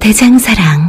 [0.00, 0.87] 대장사랑.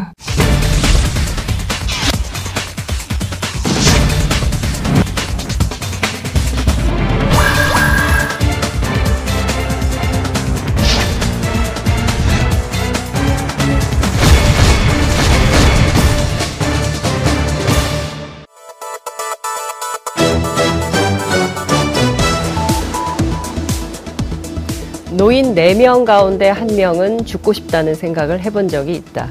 [25.59, 29.27] 4명 가운데 1명은 죽고 싶다는 생각을 해본 적이 있다.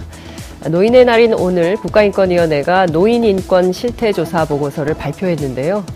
[0.69, 5.86] 노인의 날인 오늘 국가인권위원회가 노인인권 실태조사 보고서를 발표했는데요.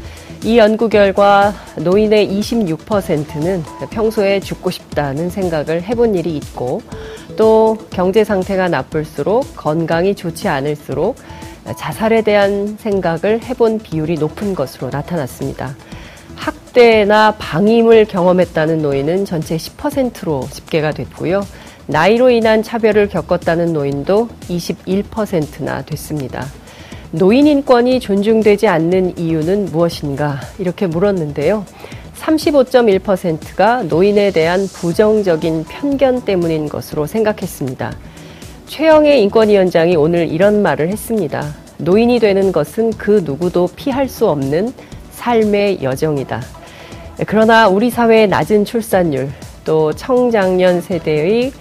[0.45, 6.81] 이 연구 결과 노인의 26%는 평소에 죽고 싶다는 생각을 해본 일이 있고
[7.37, 11.17] 또 경제 상태가 나쁠수록 건강이 좋지 않을수록
[11.77, 15.77] 자살에 대한 생각을 해본 비율이 높은 것으로 나타났습니다.
[16.43, 21.47] 학대나 방임을 경험했다는 노인은 전체 10%로 집계가 됐고요.
[21.87, 26.45] 나이로 인한 차별을 겪었다는 노인도 21%나 됐습니다.
[27.13, 30.41] 노인 인권이 존중되지 않는 이유는 무엇인가?
[30.59, 31.65] 이렇게 물었는데요.
[32.17, 37.93] 35.1%가 노인에 대한 부정적인 편견 때문인 것으로 생각했습니다.
[38.67, 41.55] 최영애 인권위원장이 오늘 이런 말을 했습니다.
[41.79, 44.73] 노인이 되는 것은 그 누구도 피할 수 없는
[45.23, 46.41] 삶의 여정이다.
[47.29, 49.31] 그러나 우리 사회의 낮은 출산율,
[49.65, 51.53] 또 청장년 세대의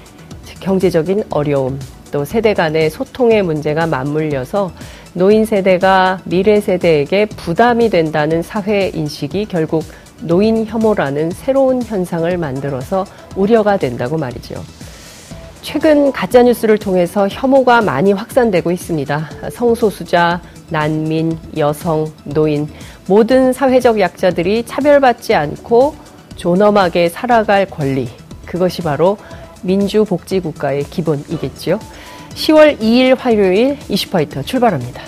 [0.59, 1.79] 경제적인 어려움,
[2.11, 4.71] 또 세대 간의 소통의 문제가 맞물려서
[5.13, 9.83] 노인 세대가 미래 세대에게 부담이 된다는 사회 인식이 결국
[10.21, 13.05] 노인 혐오라는 새로운 현상을 만들어서
[13.35, 14.55] 우려가 된다고 말이죠.
[15.61, 19.29] 최근 가짜뉴스를 통해서 혐오가 많이 확산되고 있습니다.
[19.51, 22.67] 성소수자, 난민, 여성, 노인,
[23.11, 25.97] 모든 사회적 약자들이 차별받지 않고
[26.37, 28.07] 존엄하게 살아갈 권리.
[28.45, 29.17] 그것이 바로
[29.63, 31.77] 민주복지국가의 기본이겠죠.
[32.29, 35.03] 10월 2일 화요일 이슈파이터 출발합니다.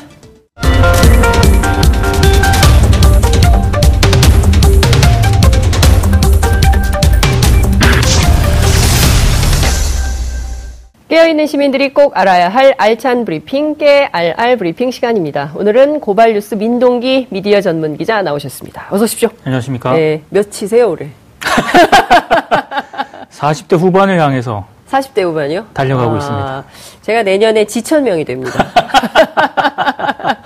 [11.14, 15.52] 깨어있는 시민들이 꼭 알아야 할 알찬 브리핑, 깨알알 브리핑 시간입니다.
[15.54, 18.88] 오늘은 고발뉴스 민동기 미디어 전문 기자 나오셨습니다.
[18.90, 19.30] 어서 오십시오.
[19.44, 19.94] 안녕하십니까.
[19.94, 21.10] 네, 몇이세요, 올해?
[23.30, 25.68] 40대 후반을 향해서 40대 후반이요?
[25.76, 26.64] 달려가고 있습니다.
[27.04, 28.72] 제가 내년에 지천명이 됩니다.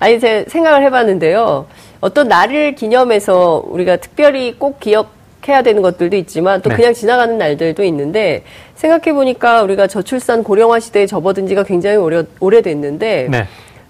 [0.00, 1.64] 아니, 제가 생각을 해봤는데요.
[2.02, 6.76] 어떤 날을 기념해서 우리가 특별히 꼭 기억 해야 되는 것들도 있지만 또 네.
[6.76, 13.28] 그냥 지나가는 날들도 있는데 생각해 보니까 우리가 저출산 고령화 시대에 접어든 지가 굉장히 오래, 오래됐는데
[13.30, 13.46] 네.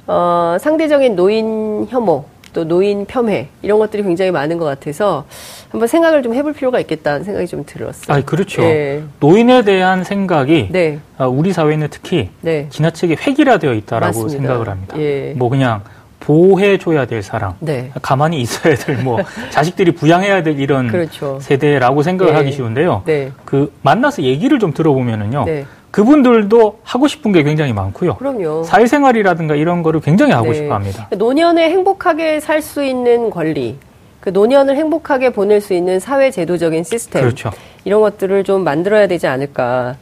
[0.06, 5.25] 어, 상대적인 노인 혐오, 또 노인 폄훼 이런 것들이 굉장히 많은 것 같아서
[5.71, 8.16] 한번 생각을 좀 해볼 필요가 있겠다는 생각이 좀 들었어요.
[8.16, 8.62] 아, 그렇죠.
[8.62, 9.03] 예.
[9.21, 12.66] 노인에 대한 생각이 네, 아, 우리 사회는 특히 네.
[12.71, 14.31] 지나치게 획일화되어 있다라고 맞습니다.
[14.31, 14.99] 생각을 합니다.
[14.99, 15.33] 예.
[15.37, 15.83] 뭐 그냥
[16.21, 17.91] 보호해줘야 될 사랑, 네.
[18.03, 19.19] 가만히 있어야 될 뭐
[19.51, 21.39] 자식들이 부양해야 될 이런 그렇죠.
[21.41, 22.37] 세대라고 생각을 예.
[22.37, 23.03] 하기 쉬운데요.
[23.07, 23.33] 네.
[23.45, 25.65] 그 만나서 얘기를 좀 들어보면은요, 네.
[25.91, 28.15] 그분들도 하고 싶은 게 굉장히 많고요.
[28.17, 28.63] 그럼요.
[28.65, 30.55] 사회생활이라든가 이런 거를 굉장히 하고 네.
[30.55, 31.09] 싶어 합니다.
[31.17, 33.77] 노년에 행복하게 살 수 있는 권리,
[34.21, 37.51] 그 노년을 행복하게 보낼 수 있는 사회 제도적인 시스템, 그렇죠.
[37.85, 39.97] 이런 것들을 좀 만들어야 되지 않을까.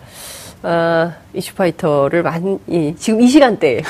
[0.64, 2.58] 아, 이슈파이터를 많이
[2.98, 3.80] 지금 이 시간대에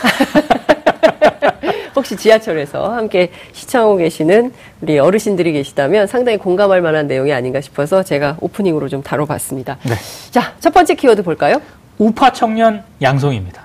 [1.99, 8.37] 혹시 지하철에서 함께 시청하고 계시는 우리 어르신들이 계시다면 상당히 공감할 만한 내용이 아닌가 싶어서 제가
[8.41, 9.79] 오프닝으로 좀 다뤄봤습니다.
[9.83, 9.95] 네.
[10.31, 11.61] 자, 첫 번째 키워드 볼까요?
[11.99, 13.61] 우파 청년 양성입니다.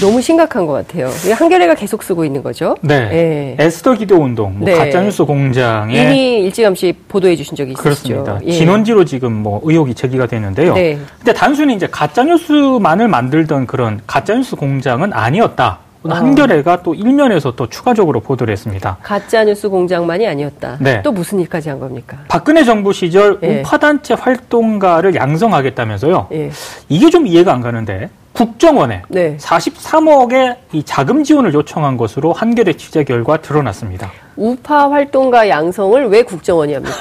[0.00, 1.08] 너무 심각한 것 같아요.
[1.32, 2.76] 한겨레가 계속 쓰고 있는 거죠.
[2.80, 3.56] 네.
[3.58, 3.64] 예.
[3.64, 4.74] 에스더 기도 운동, 뭐 네.
[4.74, 7.82] 가짜뉴스 공장에 이미 일찌감치 보도해 주신 적이 있으시죠.
[7.82, 8.40] 그렇습니다.
[8.44, 8.50] 예.
[8.50, 10.74] 진원지로 지금 뭐 의혹이 제기가 되는데요.
[10.74, 10.98] 네.
[11.18, 15.78] 근데 단순히 이제 가짜뉴스만을 만들던 그런 가짜뉴스 공장은 아니었다.
[16.02, 16.08] 어.
[16.14, 18.98] 한겨레가 또 일면에서 또 추가적으로 보도를 했습니다.
[19.02, 20.76] 가짜 뉴스 공장만이 아니었다.
[20.80, 21.02] 네.
[21.02, 22.18] 또 무슨 일까지 한 겁니까?
[22.28, 23.60] 박근혜 정부 시절 예.
[23.60, 26.28] 우파단체 활동가를 양성하겠다면서요.
[26.32, 26.50] 예.
[26.88, 29.36] 이게 좀 이해가 안 가는데 국정원에 네.
[29.38, 34.12] 43억의 이 자금 지원을 요청한 것으로 한겨레 취재 결과 드러났습니다.
[34.36, 36.96] 우파 활동가 양성을 왜 국정원이 합니까?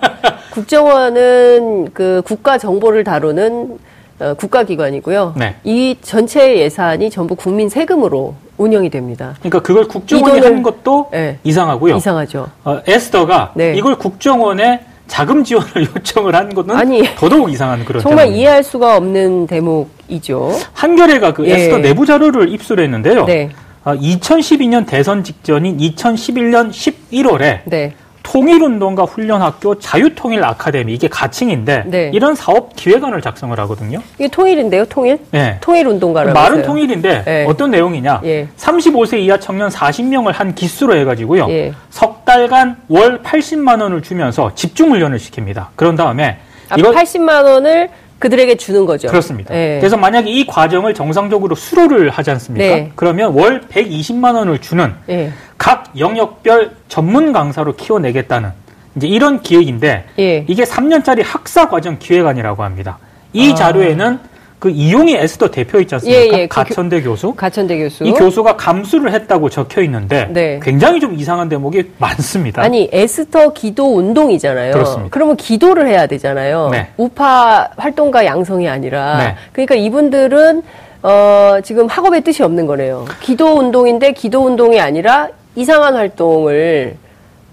[0.52, 3.78] 국정원은 그 국가 정보를 다루는
[4.20, 5.34] 어, 국가기관이고요.
[5.36, 5.56] 네.
[5.64, 9.34] 이 전체 예산이 전부 국민 세금으로 운영이 됩니다.
[9.40, 11.38] 그러니까 그걸 국정원이 이 돈을- 하는 것도 네.
[11.42, 11.96] 이상하고요.
[11.96, 12.48] 이상하죠.
[12.64, 13.74] 어, 에스더가 네.
[13.76, 18.40] 이걸 국정원에 자금 지원을 요청을 한 것은 아니, 더더욱 이상한 그런 정말 대목입니다.
[18.40, 20.52] 이해할 수가 없는 대목이죠.
[20.74, 21.54] 한겨레가 그 예.
[21.54, 23.24] 에스더 내부 자료를 입수했는데요.
[23.24, 23.48] 네,
[23.84, 32.10] 2012년 대선 직전인 2011년 11월에 네, 통일운동가 훈련학교 자유통일 아카데미 이게 가칭인데 네.
[32.14, 34.00] 이런 사업 기획안을 작성을 하거든요.
[34.18, 35.18] 이게 통일인데요, 통일?
[35.30, 35.58] 네.
[35.60, 36.38] 통일운동가라고.
[36.38, 37.44] 말은 통일인데 네.
[37.46, 38.20] 어떤 내용이냐?
[38.24, 38.48] 예.
[38.56, 41.48] 35세 이하 청년 40명을 한 기수로 해가지고요.
[41.50, 41.72] 예.
[41.90, 45.66] 석 달간 월 80만 원을 주면서 집중 훈련을 시킵니다.
[45.76, 46.38] 그런 다음에
[46.68, 47.90] 아, 이걸 80만 원을
[48.20, 49.08] 그들에게 주는 거죠.
[49.08, 49.54] 그렇습니다.
[49.54, 49.78] 예.
[49.80, 52.64] 그래서 만약에 이 과정을 정상적으로 수료를 하지 않습니까?
[52.64, 52.92] 네.
[52.94, 55.32] 그러면 월 120만 원을 주는 예.
[55.56, 58.50] 각 영역별 전문 강사로 키워내겠다는
[58.96, 60.44] 이제 이런 기획인데 예.
[60.46, 62.98] 이게 3년짜리 학사 과정 기획안이라고 합니다.
[63.32, 63.54] 이 아.
[63.54, 64.18] 자료에는
[64.60, 66.20] 그 이용희 에스더 대표 있지 않습니까?
[66.20, 66.46] 예, 예.
[66.46, 67.32] 그 가천대 교수.
[67.34, 68.04] 가천대 교수.
[68.04, 70.60] 이 교수가 감수를 했다고 적혀 있는데 네.
[70.62, 72.62] 굉장히 좀 이상한 대목이 많습니다.
[72.62, 74.72] 아니 에스터 기도 운동이잖아요.
[74.74, 75.08] 그렇습니다.
[75.10, 76.68] 그러면 기도를 해야 되잖아요.
[76.70, 76.88] 네.
[76.98, 79.16] 우파 활동가 양성이 아니라.
[79.16, 79.36] 네.
[79.52, 80.62] 그러니까 이분들은
[81.02, 83.06] 어, 지금 학업의 뜻이 없는 거네요.
[83.20, 86.96] 기도 운동인데 기도 운동이 아니라 이상한 활동을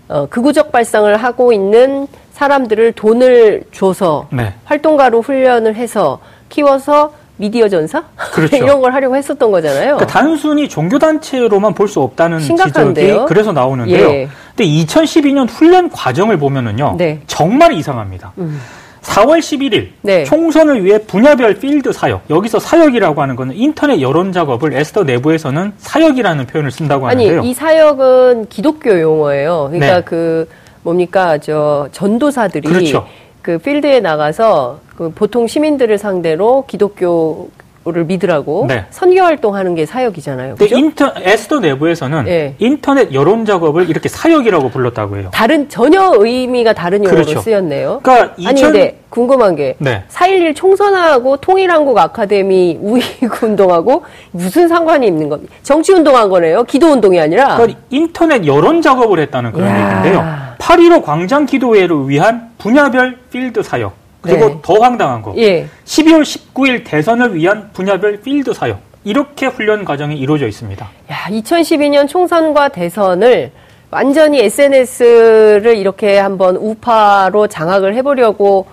[0.09, 4.53] 어, 극우적 발상을 하고 있는 사람들을 돈을 줘서 네.
[4.65, 8.03] 활동가로 훈련을 해서 키워서 미디어 전사
[8.33, 8.55] 그렇죠.
[8.57, 9.97] 이런 걸 하려고 했었던 거잖아요.
[9.97, 13.07] 그러니까 단순히 종교 단체로만 볼 수 없다는 심각한데요?
[13.07, 14.09] 지적이 그래서 나오는데요.
[14.09, 14.27] 예.
[14.55, 16.95] 근데 2012년 훈련 과정을 보면은요.
[16.97, 17.19] 네.
[17.27, 18.33] 정말 이상합니다.
[18.39, 18.59] 음.
[19.03, 20.23] 4월 11일 네.
[20.25, 22.23] 총선을 위해 분야별 필드 사역.
[22.29, 27.49] 여기서 사역이라고 하는 거는 인터넷 여론 작업을 에스더 내부에서는 사역이라는 표현을 쓴다고 아니 하는데요.
[27.49, 29.69] 이 사역은 기독교 용어예요.
[29.71, 30.01] 그러니까 네.
[30.03, 30.49] 그
[30.83, 33.05] 뭡니까 저 전도사들이 그렇죠.
[33.47, 37.49] 그 필드에 나가서 그 보통 시민들을 상대로 기독교
[37.91, 38.85] 를 믿으라고 네.
[38.89, 40.55] 선교 활동하는 게 사역이잖아요.
[40.55, 40.75] 그죠?
[40.77, 42.55] 인터 에스더 내부에서는 예.
[42.59, 45.29] 인터넷 여론 작업을 이렇게 사역이라고 불렀다고 해요.
[45.33, 47.39] 다른 전혀 의미가 다른 용어로 그렇죠.
[47.39, 48.01] 쓰였네요.
[48.03, 50.03] 그러니까 아니 2000 근데 궁금한 게 네.
[50.09, 55.53] 4.11 총선하고 통일한국 아카데미 우익 운동하고 무슨 상관이 있는 겁니까?
[55.63, 56.63] 정치 운동한 거네요.
[56.65, 57.55] 기도 운동이 아니라.
[57.55, 59.87] 그러니까 인터넷 여론 작업을 했다는 그런 이야.
[59.97, 60.47] 얘기인데요.
[60.59, 63.93] 8.15 광장 기도회를 위한 분야별 필드 사역.
[64.27, 64.59] 그리고 네.
[64.61, 65.33] 더 황당한 거.
[65.37, 65.67] 예.
[65.85, 68.79] 12월 19일 대선을 위한 분야별 필드 사역.
[69.03, 70.85] 이렇게 훈련 과정이 이루어져 있습니다.
[71.11, 73.51] 야, 2012년 총선과 대선을
[73.89, 78.65] 완전히 SNS를 이렇게 한번 우파로 장악을 해보려고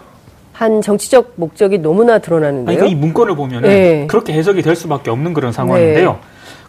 [0.52, 2.76] 한 정치적 목적이 너무나 드러나는데요.
[2.76, 4.06] 그러니까 이 문건을 보면 은 네.
[4.08, 6.18] 그렇게 해석이 될 수밖에 없는 그런 상황인데요.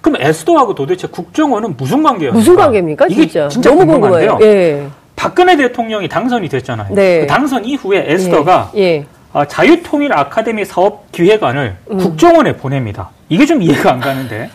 [0.01, 2.33] 그럼 에스더하고 도대체 국정원은 무슨 관계예요?
[2.33, 3.47] 무슨 관계입니까, 이게 진짜?
[3.47, 4.37] 진짜 너무 궁금한데요.
[4.37, 4.55] 궁금해요.
[4.55, 4.87] 예.
[5.15, 6.93] 박근혜 대통령이 당선이 됐잖아요.
[6.93, 7.21] 네.
[7.21, 8.81] 그 당선 이후에 에스더가 예.
[8.81, 9.05] 예.
[9.33, 11.97] 아, 자유통일 아카데미 사업 기획안을 음.
[11.97, 13.09] 국정원에 보냅니다.
[13.27, 14.49] 이게 좀 이해가 안 가는데.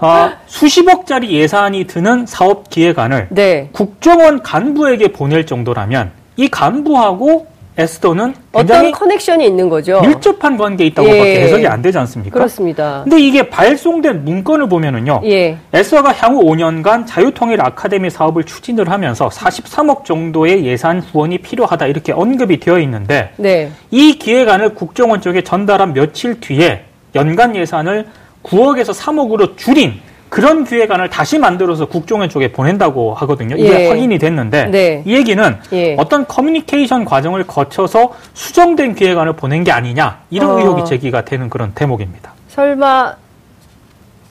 [0.00, 3.68] 아, 수십억짜리 예산이 드는 사업 기획안을 네.
[3.72, 7.46] 국정원 간부에게 보낼 정도라면 이 간부하고
[7.78, 10.00] 에스더는 어떤 커넥션이 있는 거죠.
[10.00, 11.40] 밀접한 관계에 있다고밖에 예.
[11.42, 12.34] 해석이 안 되지 않습니까?
[12.34, 13.02] 그렇습니다.
[13.04, 15.22] 근데 이게 발송된 문건을 보면은요.
[15.24, 15.56] 예.
[15.72, 22.60] 에스더가 향후 5년간 자유통일 아카데미 사업을 추진을 하면서 43억 정도의 예산 후원이 필요하다 이렇게 언급이
[22.60, 23.70] 되어 있는데 네.
[23.90, 26.84] 이 기획안을 국정원 쪽에 전달한 며칠 뒤에
[27.14, 28.06] 연간 예산을
[28.42, 30.00] 9억에서 3억으로 줄인
[30.30, 33.56] 그런 기획안을 다시 만들어서 국정원 쪽에 보낸다고 하거든요.
[33.56, 33.88] 이게 예.
[33.88, 35.02] 확인이 됐는데 네.
[35.04, 35.96] 이 얘기는 예.
[35.98, 40.58] 어떤 커뮤니케이션 과정을 거쳐서 수정된 기획안을 보낸 게 아니냐 이런 어.
[40.58, 42.32] 의혹이 제기가 되는 그런 대목입니다.
[42.48, 43.14] 설마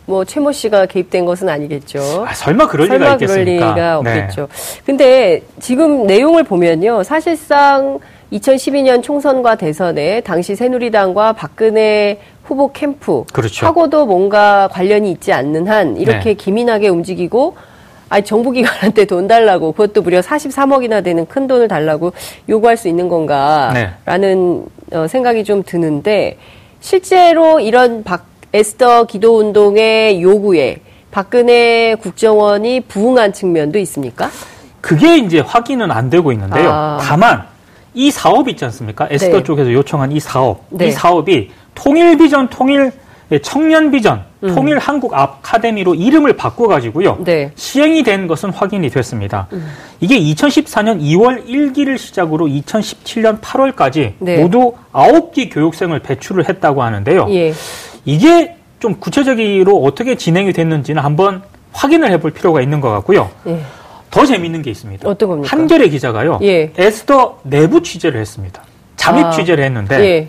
[0.05, 2.25] 뭐 최모 씨가 개입된 것은 아니겠죠.
[2.27, 3.73] 아, 설마 그럴 리가 설마 있겠습니까?
[3.73, 4.21] 그럴 리가 네.
[4.21, 4.47] 없겠죠.
[4.85, 7.03] 근데 지금 내용을 보면요.
[7.03, 7.99] 사실상
[8.31, 13.65] 2012년 총선과 대선에 당시 새누리당과 박근혜 후보 캠프 그렇죠.
[13.65, 16.33] 하고도 뭔가 관련이 있지 않는 한 이렇게 네.
[16.35, 17.55] 기민하게 움직이고
[18.09, 22.13] 아니 정부 기관한테 돈 달라고 그것도 무려 43억이나 되는 큰 돈을 달라고
[22.47, 23.09] 요구할 수 있는 네.
[23.09, 26.37] 건가라는 어, 생각이 좀 드는데
[26.79, 30.77] 실제로 이런 박 에스더 기도 운동의 요구에
[31.11, 34.29] 박근혜 국정원이 부응한 측면도 있습니까?
[34.81, 36.69] 그게 이제 확인은 안 되고 있는데요.
[36.71, 36.97] 아.
[36.99, 37.43] 다만
[37.93, 39.07] 이 사업 있지 않습니까?
[39.09, 39.43] 에스더 네.
[39.43, 40.87] 쪽에서 요청한 이 사업, 네.
[40.87, 42.91] 이 사업이 통일 비전, 통일
[43.31, 44.55] 예, 청년 비전, 음.
[44.55, 47.19] 통일 한국 아카데미로 이름을 바꿔가지고요.
[47.23, 47.45] 네.
[47.45, 47.51] 음.
[47.55, 49.47] 시행이 된 것은 확인이 됐습니다.
[49.99, 54.41] 이게 2014년 2월 1기를 시작으로 2017년 8월까지 네.
[54.41, 57.27] 모두 9기 교육생을 배출을 했다고 하는데요.
[57.29, 57.53] 예.
[58.05, 63.29] 이게 좀 구체적으로 어떻게 진행이 됐는지는 한번 확인을 해볼 필요가 있는 것 같고요.
[63.45, 63.59] 예.
[64.11, 65.07] 더 재밌는 게 있습니다.
[65.07, 65.49] 어떤 겁니까?
[65.55, 66.39] 한겨레 기자가요.
[66.43, 66.71] 예.
[66.77, 68.61] 에스더 내부 취재를 했습니다.
[68.95, 70.27] 잠입 아, 취재를 했는데 예.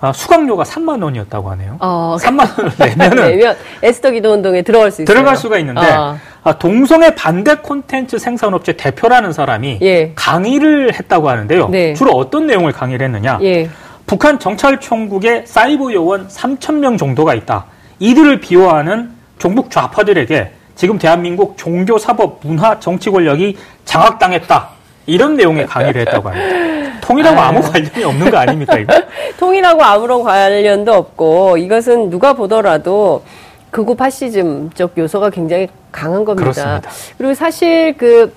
[0.00, 1.76] 아, 수강료가 3만 원이었다고 하네요.
[1.80, 5.14] 어, 3만 원을 내면은 내면 에스더 기도 운동에 들어갈 수 있어요.
[5.14, 6.18] 들어갈 수가 있는데 아.
[6.42, 10.12] 아, 동성애 반대 콘텐츠 생산업체 대표라는 사람이 예.
[10.16, 11.68] 강의를 했다고 하는데요.
[11.68, 11.94] 네.
[11.94, 13.38] 주로 어떤 내용을 강의를 했느냐?
[13.42, 13.70] 예.
[14.06, 17.66] 북한 정찰총국에 사이버 요원 3천 명 정도가 있다.
[18.00, 24.68] 이들을 비호하는 종북 좌파들에게 지금 대한민국 종교, 사법, 문화, 정치 권력이 장악당했다.
[25.06, 27.00] 이런 내용의 강의를 했다고 합니다.
[27.00, 27.48] 통일하고 아유.
[27.48, 28.94] 아무 관련이 없는 거 아닙니까, 이거?
[29.38, 33.24] 통일하고 아무런 관련도 없고 이것은 누가 보더라도
[33.70, 36.50] 극우 파시즘적 요소가 굉장히 강한 겁니다.
[36.50, 36.90] 그렇습니다.
[37.18, 38.32] 그리고 사실 그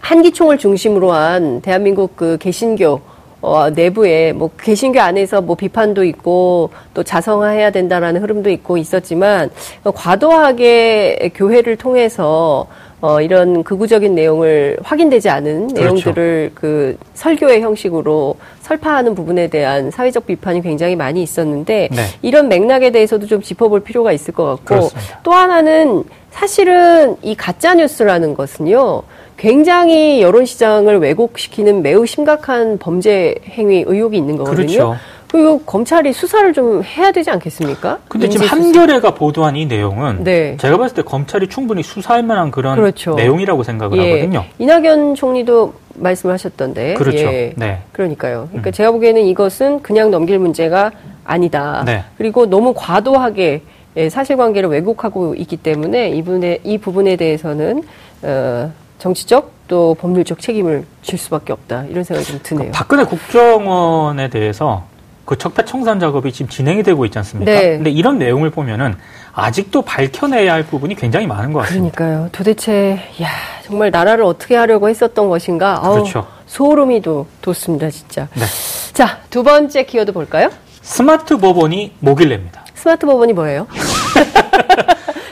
[0.00, 3.00] 한기총을 중심으로 한 대한민국 그 개신교
[3.44, 9.50] 어, 내부에 뭐 개신교 안에서 뭐 비판도 있고 또 자성화해야 된다라는 흐름도 있고 있었지만
[9.84, 12.66] 어, 과도하게 교회를 통해서
[13.02, 15.82] 어, 이런 극우적인 내용을 확인되지 않은 그렇죠.
[15.82, 22.02] 내용들을 그 설교의 형식으로 설파하는 부분에 대한 사회적 비판이 굉장히 많이 있었는데 네.
[22.22, 25.20] 이런 맥락에 대해서도 좀 짚어볼 필요가 있을 것 같고 그렇습니다.
[25.22, 29.02] 또 하나는 사실은 이 가짜 뉴스라는 것은요.
[29.36, 34.66] 굉장히 여론 시장을 왜곡시키는 매우 심각한 범죄 행위 의혹이 있는 거거든요.
[34.66, 34.96] 그렇죠.
[35.30, 37.98] 그리고 검찰이 수사를 좀 해야 되지 않겠습니까?
[38.06, 38.56] 근데 지금 수사.
[38.56, 40.56] 한겨레가 보도한 이 내용은 네.
[40.60, 43.16] 제가 봤을 때 검찰이 충분히 수사할 만한 그런 그렇죠.
[43.16, 44.12] 내용이라고 생각을 예.
[44.12, 44.44] 하거든요.
[44.60, 46.94] 이낙연 총리도 말씀하셨던데.
[46.94, 47.18] 그렇죠.
[47.18, 47.52] 예.
[47.56, 47.80] 네.
[47.90, 48.46] 그러니까요.
[48.50, 50.92] 그러니까 제가 보기에는 이것은 그냥 넘길 문제가
[51.24, 51.82] 아니다.
[51.84, 52.04] 네.
[52.16, 53.62] 그리고 너무 과도하게
[53.96, 57.82] 예, 사실관계를 왜곡하고 있기 때문에 이 부분에 이 부분에 대해서는
[58.22, 62.72] 어, 정치적 또 법률적 책임을 질 수밖에 없다 이런 생각이 좀 드네요.
[62.72, 64.84] 박근혜 국정원에 대해서
[65.24, 67.50] 그 적폐 청산 작업이 지금 진행이 되고 있지 않습니까?
[67.50, 67.76] 네.
[67.76, 68.94] 근데 이런 내용을 보면은
[69.32, 71.96] 아직도 밝혀내야 할 부분이 굉장히 많은 것 같습니다.
[71.96, 72.28] 그러니까요.
[72.30, 73.28] 도대체 야
[73.64, 75.80] 정말 나라를 어떻게 하려고 했었던 것인가?
[75.82, 76.26] 아우, 그렇죠.
[76.46, 78.28] 소름이 도, 돋습니다, 진짜.
[78.34, 78.44] 네.
[78.92, 80.50] 자, 두 번째 키워드 볼까요?
[80.82, 82.64] 스마트 법원이 뭐길래입니다.
[82.74, 83.66] 스마트 법원이 뭐예요?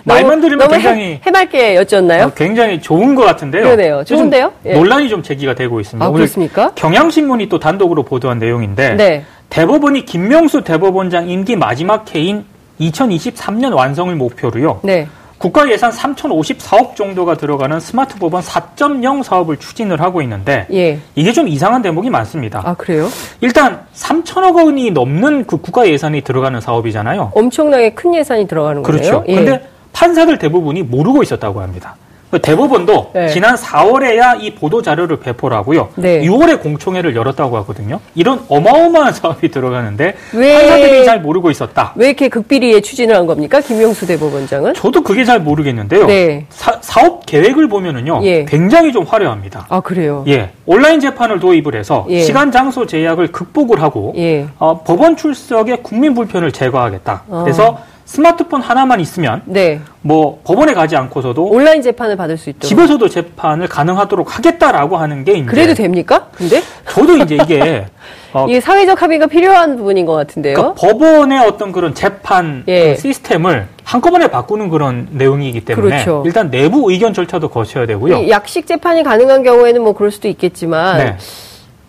[0.04, 2.26] 말만 들으면 굉장히 해, 해맑게 여쭈었나요?
[2.26, 3.62] 어, 굉장히 좋은 것 같은데요.
[3.64, 4.04] 그러네요.
[4.04, 4.52] 좋은데요?
[4.66, 4.75] 예.
[4.75, 6.04] 논란이 좀 제기가 되고 있습니다.
[6.04, 6.73] 아, 그렇습니까?
[6.75, 9.25] 경향신문이 또 단독으로 보도한 내용인데 네.
[9.50, 12.44] 대법원이 김명수 대법원장 임기 마지막 해인
[12.80, 14.80] 2023년 완성을 목표로요.
[14.82, 15.06] 네.
[15.42, 21.00] 국가 예산 3,054억 정도가 들어가는 스마트 법원 4.0 사업을 추진을 하고 있는데 예.
[21.16, 22.62] 이게 좀 이상한 대목이 많습니다.
[22.64, 23.09] 아, 그래요?
[23.40, 27.32] 일단 3천억 원이 넘는 그 국가 예산이 들어가는 사업이잖아요.
[27.35, 29.25] 엄청나게 큰 예산이 들어가는 그렇죠.
[29.25, 29.50] 거네요.
[29.50, 29.72] 예.
[29.93, 31.97] 판사들 대부분이 모르고 있었다고 합니다.
[32.31, 33.29] 그 대법원도 네.
[33.29, 35.91] 지난 4월에야 이 보도 자료를 배포를 하고요.
[35.97, 36.23] 네.
[36.23, 38.01] 6월에 공청회를 열었다고 하거든요.
[38.15, 41.93] 이런 어마어마한 사업이 들어가는데 왜- 판사들이 잘 모르고 있었다.
[41.95, 43.61] 왜 이렇게 극비리에 추진을 한 겁니까?
[43.61, 44.73] 김용수 대법원장은?
[44.73, 46.07] 저도 그게 잘 모르겠는데요.
[46.07, 46.47] 네.
[46.49, 46.73] 사,
[47.05, 48.21] 업 계획을 보면은요.
[48.25, 48.47] 예.
[48.47, 49.67] 굉장히 좀 화려합니다.
[49.69, 50.25] 아, 그래요?
[50.27, 50.53] 예.
[50.65, 52.21] 온라인 재판을 도입을 해서 예.
[52.23, 54.47] 시간 장소 제약을 극복을 하고 예.
[54.59, 57.25] 어, 법원 출석의 국민 불편을 제거하겠다.
[57.29, 57.43] 어.
[57.45, 57.79] 그래서
[58.12, 59.81] 스마트폰 하나만 있으면 네.
[60.02, 62.69] 뭐 법원에 가지 않고서도 온라인 재판을 받을 수 있도록.
[62.69, 66.28] 집에서도 재판을 가능하도록 하겠다라고 하는 게 이제 그래도 됩니까?
[66.35, 66.61] 근데?
[66.90, 67.87] 저도 이제 이게
[68.35, 70.57] 어, 이게 사회적 합의가 필요한 부분인 것 같은데요.
[70.57, 72.92] 그러니까 법원의 어떤 그런 재판 예.
[72.92, 76.23] 그 시스템을 한꺼번에 바꾸는 그런 내용이기 때문에 그렇죠.
[76.26, 78.19] 일단 내부 의견 절차도 거쳐야 되고요.
[78.19, 81.16] 이 약식 재판이 가능한 경우에는 뭐 그럴 수도 있겠지만 네.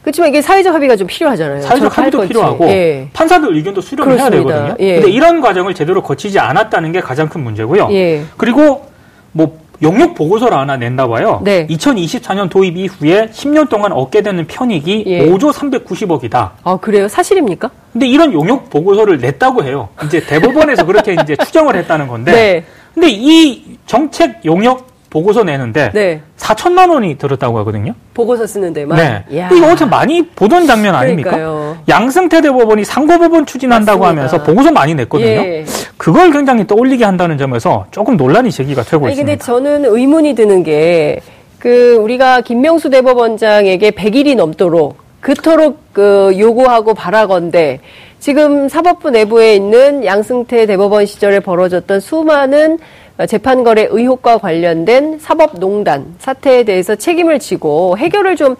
[0.03, 1.61] 그렇지만 이게 사회적 합의가 좀 필요하잖아요.
[1.61, 2.21] 사회적 합의도.
[2.27, 3.07] 필요하고 예.
[3.13, 4.29] 판사들 의견도 수렴을 해야.
[4.29, 4.75] 되거든요.
[4.79, 4.95] 예.
[4.95, 7.87] 근데 이런 과정을 제대로 거치지 않았다는 게 가장 큰 문제고요.
[7.91, 8.23] 예.
[8.37, 8.87] 그리고
[9.31, 11.41] 뭐 용역 보고서를 하나 냈나 봐요.
[11.43, 11.65] 네.
[11.67, 15.25] 2024년 도입 이후에 10년 동안 얻게 되는 편익이 예.
[15.29, 16.51] 5조 390억이다.
[16.63, 17.07] 아, 그래요?
[17.07, 17.69] 사실입니까?
[17.93, 19.89] 근데 이런 용역 보고서를 냈다고 해요.
[20.05, 22.31] 이제 대법원에서 그렇게 이제 추정을 했다는 건데.
[22.33, 22.65] 네.
[22.93, 26.21] 근데 이 정책 용역 보고서 내는데 네.
[26.37, 27.93] 4천만 원이 들었다고 하거든요.
[28.15, 28.97] 보고서 쓰는 데만.
[28.97, 29.47] 네.
[29.55, 31.29] 이거 어떻게 많이 보던 장면 아닙니까?
[31.31, 31.77] 그러니까요.
[31.87, 34.21] 양승태 대법원이 상고법원 추진한다고 맞습니다.
[34.23, 35.27] 하면서 보고서 많이 냈거든요.
[35.29, 35.65] 예.
[35.97, 39.45] 그걸 굉장히 떠올리게 한다는 점에서 조금 논란이 제기가 되고 아니 근데 있습니다.
[39.45, 41.19] 저는 의문이 드는 게
[41.63, 47.79] 그 우리가 김명수 대법원장에게 100일이 넘도록 그토록 그 요구하고 바라건대
[48.19, 52.79] 지금 사법부 내부에 있는 양승태 대법원 시절에 벌어졌던 수많은
[53.27, 58.55] 재판 거래 의혹과 관련된 사법농단 사태에 대해서 책임을 지고 해결을 좀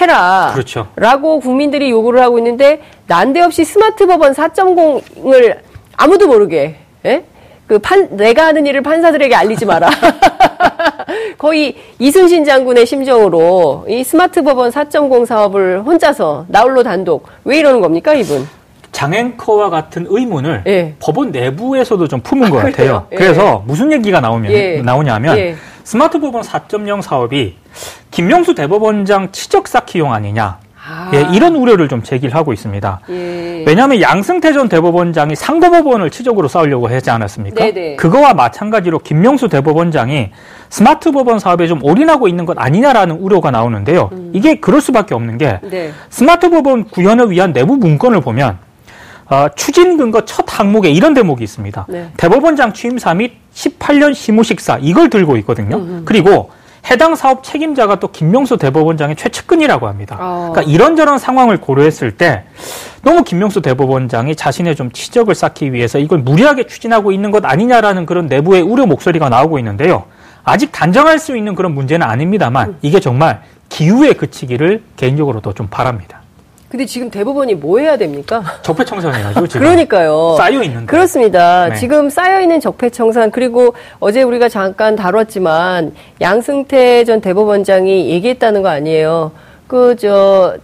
[0.00, 0.50] 해라.
[0.52, 0.88] 그렇죠.
[0.96, 5.58] 라고 국민들이 요구를 하고 있는데 난데없이 스마트 법원 4.0을
[5.96, 7.24] 아무도 모르게 예?
[7.66, 9.90] 그 판, 내가 하는 일을 판사들에게 알리지 마라.
[11.36, 18.14] 거의 이순신 장군의 심정으로 이 스마트 법원 4.0 사업을 혼자서 나홀로 단독 왜 이러는 겁니까
[18.14, 18.48] 이분?
[18.98, 20.96] 장앵커와 같은 의문을 예.
[20.98, 22.74] 법원 내부에서도 좀 품은 것 아, 같아요.
[22.74, 23.06] 그래요?
[23.12, 23.16] 예.
[23.16, 24.82] 그래서 무슨 얘기가 나오면 예.
[24.82, 25.54] 나오냐면 예.
[25.84, 27.56] 스마트 법원 4.0 사업이
[28.10, 31.12] 김명수 대법원장 치적 쌓기용 아니냐 아.
[31.14, 33.00] 예, 이런 우려를 좀 제기를 하고 있습니다.
[33.10, 33.64] 예.
[33.66, 37.62] 왜냐하면 양승태 전 대법원장이 상고법원을 치적으로 쌓으려고 하지 않았습니까?
[37.66, 37.96] 네네.
[37.96, 40.30] 그거와 마찬가지로 김명수 대법원장이
[40.70, 44.10] 스마트 법원 사업에 좀 올인하고 있는 것 아니냐라는 우려가 나오는데요.
[44.32, 45.92] 이게 그럴 수밖에 없는 게 네.
[46.10, 48.58] 스마트 법원 구현을 위한 내부 문건을 보면
[49.30, 51.86] 어, 추진 근거 첫 항목에 이런 대목이 있습니다.
[51.88, 52.10] 네.
[52.16, 56.02] 대법원장 취임사 및 18년 시무식사 이걸 들고 있거든요.
[56.04, 56.50] 그리고
[56.90, 60.16] 해당 사업 책임자가 또 김명수 대법원장의 최측근이라고 합니다.
[60.20, 60.50] 어.
[60.52, 62.44] 그러니까 이런저런 상황을 고려했을 때
[63.02, 68.26] 너무 김명수 대법원장이 자신의 좀 치적을 쌓기 위해서 이걸 무리하게 추진하고 있는 것 아니냐라는 그런
[68.26, 70.04] 내부의 우려 목소리가 나오고 있는데요.
[70.44, 76.22] 아직 단정할 수 있는 그런 문제는 아닙니다만 이게 정말 기후에 그치기를 개인적으로도 좀 바랍니다.
[76.68, 78.42] 근데 지금 대법원이 뭐 해야 됩니까?
[78.62, 80.34] 적폐청산해가지고 지금 그러니까요.
[80.36, 80.86] 쌓여 있는데.
[80.86, 81.68] 그렇습니다.
[81.70, 81.76] 네.
[81.76, 89.32] 지금 쌓여 있는 적폐청산, 그리고 어제 우리가 잠깐 다뤘지만, 양승태 전 대법원장이 얘기했다는 거 아니에요.
[89.66, 90.56] 그, 저,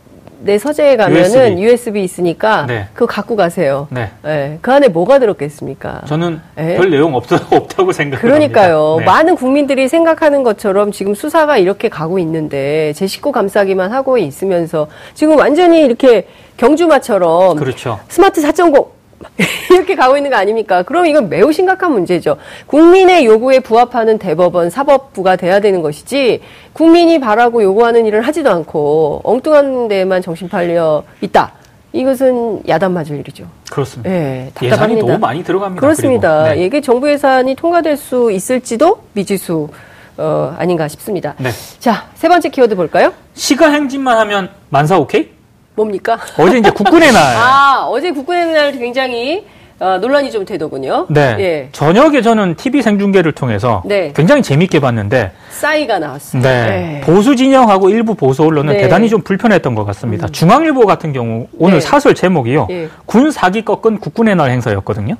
[0.45, 1.63] 내 서재에 가면은 USB.
[1.63, 2.87] USB, 있으니까, 네.
[2.93, 3.89] 그거 갖고 가세요.
[3.91, 4.11] 네.
[4.23, 4.59] 네.
[4.61, 6.03] 그 안에 뭐가 들었겠습니까?
[6.07, 6.77] 저는 예?
[6.77, 8.21] 별 내용 없, 없다고 생각합니다.
[8.21, 8.97] 그러니까요.
[8.99, 9.05] 네.
[9.05, 15.39] 많은 국민들이 생각하는 것처럼 지금 수사가 이렇게 가고 있는데 제 식구 감싸기만 하고 있으면서 지금
[15.39, 16.27] 완전히 이렇게
[16.59, 17.99] 경주마처럼 그렇죠.
[18.09, 18.89] 스마트 4.0
[19.71, 20.83] 이렇게 가고 있는 거 아닙니까?
[20.83, 22.37] 그럼 이건 매우 심각한 문제죠.
[22.67, 26.41] 국민의 요구에 부합하는 대법원, 사법부가 돼야 되는 것이지
[26.73, 31.53] 국민이 바라고 요구하는 일을 하지도 않고 엉뚱한 데만 정신 팔려 있다.
[31.93, 33.47] 이것은 야단 맞을 일이죠.
[33.71, 34.11] 그렇습니다.
[34.11, 35.07] 예, 예산이 답답합니다.
[35.07, 35.81] 너무 많이 들어갑니다.
[35.81, 36.55] 그렇습니다.
[36.55, 36.65] 네.
[36.65, 39.69] 이게 정부 예산이 통과될 수 있을지도 미지수
[40.17, 41.35] 어, 아닌가 싶습니다.
[41.39, 41.51] 네.
[41.79, 43.13] 자, 세 번째 키워드 볼까요?
[43.35, 45.34] 시가 행진만 하면 만사 오케이?
[45.75, 46.19] 뭡니까?
[46.39, 47.21] 어제 이제 국군의 날.
[47.37, 49.45] 아, 어제 국군의 날 굉장히
[49.81, 51.07] 어, 논란이 좀 되더군요.
[51.11, 51.37] 네.
[51.41, 51.69] 예.
[51.73, 54.13] 저녁에 저는 TV 생중계를 통해서 네.
[54.15, 56.49] 굉장히 재밌게 봤는데 싸이가 나왔습니다.
[56.49, 57.01] 네.
[57.05, 58.83] 보수 진영하고 일부 보수 언론은 네.
[58.83, 60.29] 대단히 좀 불편했던 것 같습니다.
[60.29, 61.81] 중앙일보 같은 경우 오늘 네.
[61.81, 62.69] 사설 제목이요.
[62.71, 62.89] 예.
[63.05, 65.17] 군 사기 꺾은 국군의 날 행사였거든요.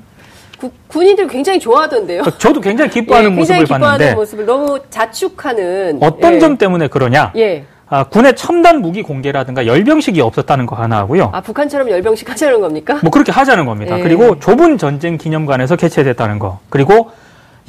[0.57, 2.23] 구- 군인들 굉장히 좋아하던데요.
[2.37, 6.39] 저도 굉장히 기뻐하는 예, 모습을 굉장히 기뻐하는 봤는데 모습을 너무 자축하는 어떤 예.
[6.39, 7.33] 점 때문에 그러냐?
[7.35, 7.65] 예.
[7.87, 11.29] 아, 군의 첨단 무기 공개라든가 열병식이 없었다는 거 하나 하고요.
[11.33, 12.99] 아, 북한처럼 열병식 하자는 겁니까?
[13.03, 13.99] 뭐 그렇게 하자는 겁니다.
[13.99, 14.03] 예.
[14.03, 16.59] 그리고 좁은 전쟁 기념관에서 개최됐다는 거.
[16.69, 17.11] 그리고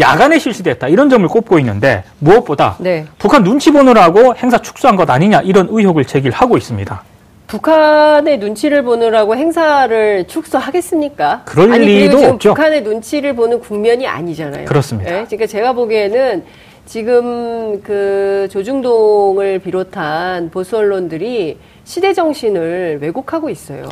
[0.00, 0.88] 야간에 실시됐다.
[0.88, 3.06] 이런 점을 꼽고 있는데 무엇보다 네.
[3.18, 7.02] 북한 눈치 보느라고 행사 축소한 것 아니냐 이런 의혹을 제기하고 있습니다.
[7.46, 11.42] 북한의 눈치를 보느라고 행사를 축소하겠습니까?
[11.44, 12.54] 그럴 아니, 리도 없죠.
[12.54, 14.64] 북한의 눈치를 보는 국면이 아니잖아요.
[14.64, 15.10] 그렇습니다.
[15.10, 15.24] 예?
[15.24, 16.44] 그러니까 제가 보기에는
[16.86, 23.88] 지금 그 조중동을 비롯한 보수 언론들이 시대 정신을 왜곡하고 있어요.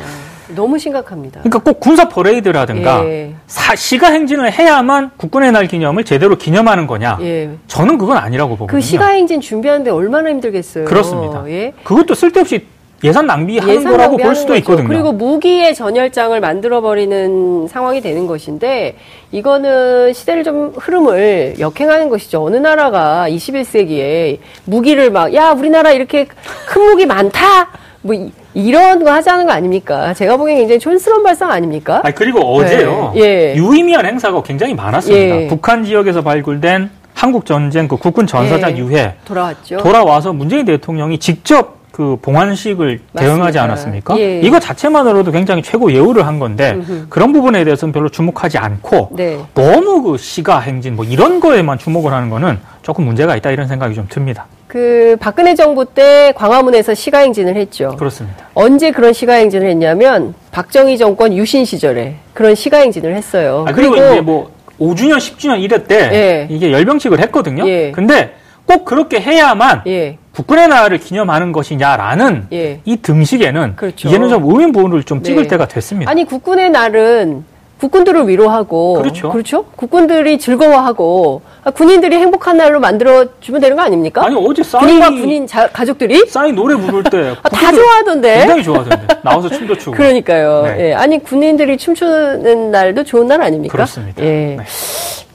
[0.55, 1.41] 너무 심각합니다.
[1.41, 3.33] 그러니까 꼭 군사 퍼레이드라든가 예.
[3.47, 7.17] 사- 시가 행진을 해야만 국군의 날 기념을 제대로 기념하는 거냐?
[7.21, 7.49] 예.
[7.67, 8.77] 저는 그건 아니라고 보거든요.
[8.77, 10.85] 그 시가 행진 준비하는데 얼마나 힘들겠어요.
[10.85, 11.43] 그렇습니다.
[11.49, 11.73] 예.
[11.83, 12.65] 그것도 쓸데없이
[13.05, 14.59] 예산 낭비하는 예산 거라고 볼 낭비하는 수도 거죠.
[14.59, 14.87] 있거든요.
[14.87, 18.95] 그리고 무기의 전열장을 만들어 버리는 상황이 되는 것인데
[19.31, 22.43] 이거는 시대를 좀 흐름을 역행하는 것이죠.
[22.43, 26.25] 어느 나라가 21세기에 무기를 막 야 우리나라 이렇게
[26.67, 27.67] 큰 무기 많다
[28.01, 30.13] 뭐 이, 이런 거 하자는 거 아닙니까?
[30.13, 32.01] 제가 보기엔 굉장히 촌스러운 발상 아닙니까?
[32.03, 33.13] 아니, 그리고 어제요.
[33.17, 33.55] 예.
[33.55, 35.41] 유의미한 행사가 굉장히 많았습니다.
[35.41, 35.47] 예.
[35.47, 38.77] 북한 지역에서 발굴된 한국 전쟁 그 국군 전사자 예.
[38.77, 39.77] 유해 돌아왔죠.
[39.77, 43.63] 돌아와서 문재인 대통령이 직접 그 봉환식을 대응하지 맞습니다.
[43.63, 44.19] 않았습니까?
[44.19, 44.41] 예.
[44.41, 47.05] 이거 자체만으로도 굉장히 최고 예우를 한 건데 음흠.
[47.07, 49.39] 그런 부분에 대해서는 별로 주목하지 않고 네.
[49.53, 53.95] 너무 그 시가 행진 뭐 이런 거에만 주목을 하는 거는 조금 문제가 있다 이런 생각이
[53.95, 54.45] 좀 듭니다.
[54.67, 57.95] 그 박근혜 정부 때 광화문에서 시가 행진을 했죠.
[57.97, 58.49] 그렇습니다.
[58.55, 63.63] 언제 그런 시가 행진을 했냐면 박정희 정권 유신 시절에 그런 시가 행진을 했어요.
[63.69, 66.47] 아, 그리고, 이제 뭐 5주년, 10주년 이럴 때 예.
[66.53, 67.65] 이게 열병식을 했거든요.
[67.69, 67.93] 예.
[67.93, 68.33] 근데
[68.65, 72.81] 꼭 그렇게 해야만 예, 국군의 날을 기념하는 것이냐라는 예.
[72.83, 74.09] 이 등식에는 그렇죠.
[74.09, 75.47] 이제는 좀 의문부호를 좀 찍을 네.
[75.47, 76.11] 때가 됐습니다.
[76.11, 77.45] 아니 국군의 날은
[77.79, 79.65] 국군들을 위로하고 그렇죠.
[79.75, 84.25] 국군들이 즐거워하고 아, 군인들이 행복한 날로 만들어 주면 되는 거 아닙니까?
[84.25, 88.37] 아니 어제 싸이 군인과 군인 자- 가족들이 싸이 노래 부를 때 아, 다 좋아하던데.
[88.39, 90.63] 굉장히 좋아하던데 나와서 춤도 추고 그러니까요.
[90.67, 90.89] 네.
[90.89, 93.71] 예, 아니 군인들이 춤추는 날도 좋은 날 아닙니까?
[93.71, 94.21] 그렇습니다.
[94.23, 94.57] 예, 네.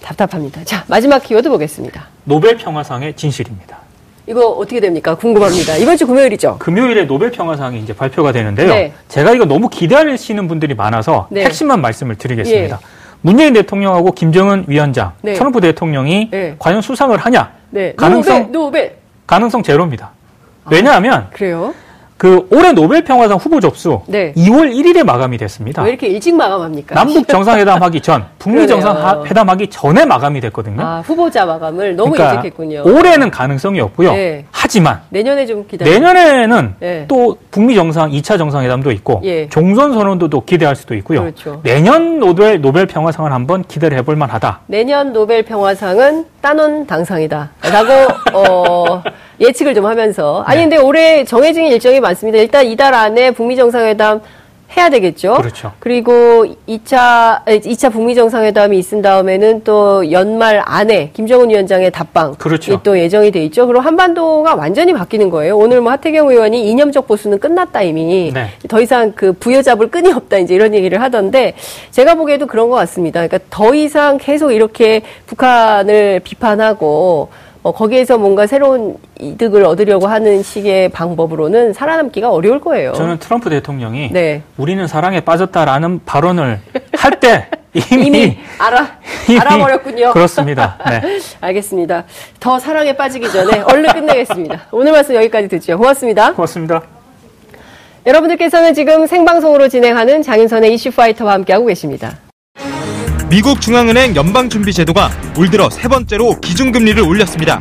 [0.02, 0.62] 답답합니다.
[0.64, 2.06] 자 마지막 키워드 보겠습니다.
[2.24, 3.79] 노벨 평화상의 진실입니다.
[4.30, 5.16] 이거 어떻게 됩니까?
[5.16, 5.76] 궁금합니다.
[5.76, 6.58] 이번 주 금요일이죠.
[6.60, 8.68] 금요일에 노벨 평화상이 이제 발표가 되는데요.
[8.68, 8.92] 네.
[9.08, 11.44] 제가 이거 너무 기대하시는 분들이 많아서 네.
[11.44, 12.78] 핵심만 말씀을 드리겠습니다.
[12.80, 12.86] 예.
[13.22, 15.34] 문재인 대통령하고 김정은 위원장, 네.
[15.34, 16.54] 트럼프 대통령이 네.
[16.60, 17.50] 과연 수상을 하냐?
[17.70, 18.96] 네, 가능성- 노벨, 노벨.
[19.26, 20.12] 가능성 제로입니다.
[20.70, 21.74] 왜냐하면 그래요?
[22.20, 24.34] 그 올해 노벨 평화상 후보 접수 네.
[24.36, 25.80] 2월 1일에 마감이 됐습니다.
[25.82, 26.94] 왜 이렇게 일찍 마감합니까?
[26.94, 28.66] 남북 정상회담 하기 전, 북미.
[28.68, 30.82] 정상회담 하기 전에 마감이 됐거든요.
[30.82, 32.82] 아, 후보자 마감을 너무 그러니까 일찍했군요.
[32.84, 34.12] 올해는 가능성이 없고요.
[34.12, 34.44] 네.
[34.50, 35.90] 하지만 내년에 좀 기다려.
[35.90, 37.06] 내년에는 네.
[37.08, 39.48] 또 북미 정상 2차 정상회담도 있고 예.
[39.48, 41.22] 종전 선언도 또 기대할 수도 있고요.
[41.22, 41.60] 그렇죠.
[41.62, 44.60] 내년 노벨 노벨 평화상을 한번 기대를 해볼 만하다.
[44.66, 47.50] 내년 노벨 평화상은 따논 당상이다.
[47.62, 47.92] 라고,
[48.36, 49.02] 어,
[49.40, 50.42] 예측을 좀 하면서.
[50.46, 50.64] 아니, 네.
[50.64, 52.38] 근데 올해 정해진 일정이 많습니다.
[52.38, 54.20] 일단 이달 안에 북미 정상회담
[54.76, 55.34] 해야 되겠죠.
[55.34, 55.72] 그렇죠.
[55.80, 62.34] 그리고 2차, 2차 북미 정상회담이 있은 다음에는 또 연말 안에 김정은 위원장의 답방.
[62.34, 62.74] 그렇죠.
[62.74, 63.66] 이또 예정이 돼 있죠.
[63.66, 65.56] 그리고 한반도가 완전히 바뀌는 거예요.
[65.56, 68.30] 오늘 뭐 하태경 의원이 이념적 보수는 끝났다 이미.
[68.32, 68.46] 네.
[68.68, 71.54] 더 이상 그 부여잡을 끈이 없다 이제 이런 얘기를 하던데
[71.90, 73.26] 제가 보기에도 그런 것 같습니다.
[73.26, 77.28] 그러니까 더 이상 계속 이렇게 북한을 비판하고
[77.62, 82.92] 어, 거기에서 뭔가 새로운 이득을 얻으려고 하는 식의 방법으로는 살아남기가 어려울 거예요.
[82.94, 84.42] 저는 트럼프 대통령이 네.
[84.56, 86.60] 우리는 사랑에 빠졌다라는 발언을
[86.94, 90.12] 할 때 이미, 이미 알아 이미 알아버렸군요.
[90.12, 90.78] 그렇습니다.
[90.88, 91.18] 네.
[91.40, 92.04] 알겠습니다.
[92.40, 94.62] 더 사랑에 빠지기 전에 얼른 끝내겠습니다.
[94.72, 95.76] 오늘 말씀 여기까지 듣죠.
[95.76, 96.32] 고맙습니다.
[96.32, 96.82] 고맙습니다.
[98.06, 102.16] 여러분들께서는 지금 생방송으로 진행하는 장윤선의 이슈 파이터와 함께하고 계십니다.
[103.30, 107.60] 미국 중앙은행 연방준비제도가 올 들어 세 번째로 기준금리를 올렸습니다.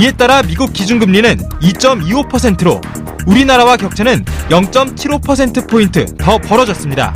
[0.00, 2.80] 이에 따라 미국 기준금리는 2.25%로
[3.24, 7.14] 우리나라와 격차는 0.75%포인트 더 벌어졌습니다.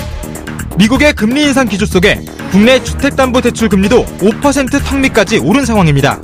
[0.78, 6.20] 미국의 금리 인상 기조 속에 국내 주택담보대출 금리도 5% 턱밑까지 오른 상황입니다.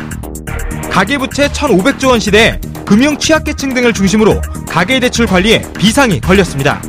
[0.88, 6.80] 가계부채 1,500조 원 시대에 금융 취약계층 등을 중심으로 가계대출 관리에 비상이 걸렸습니다.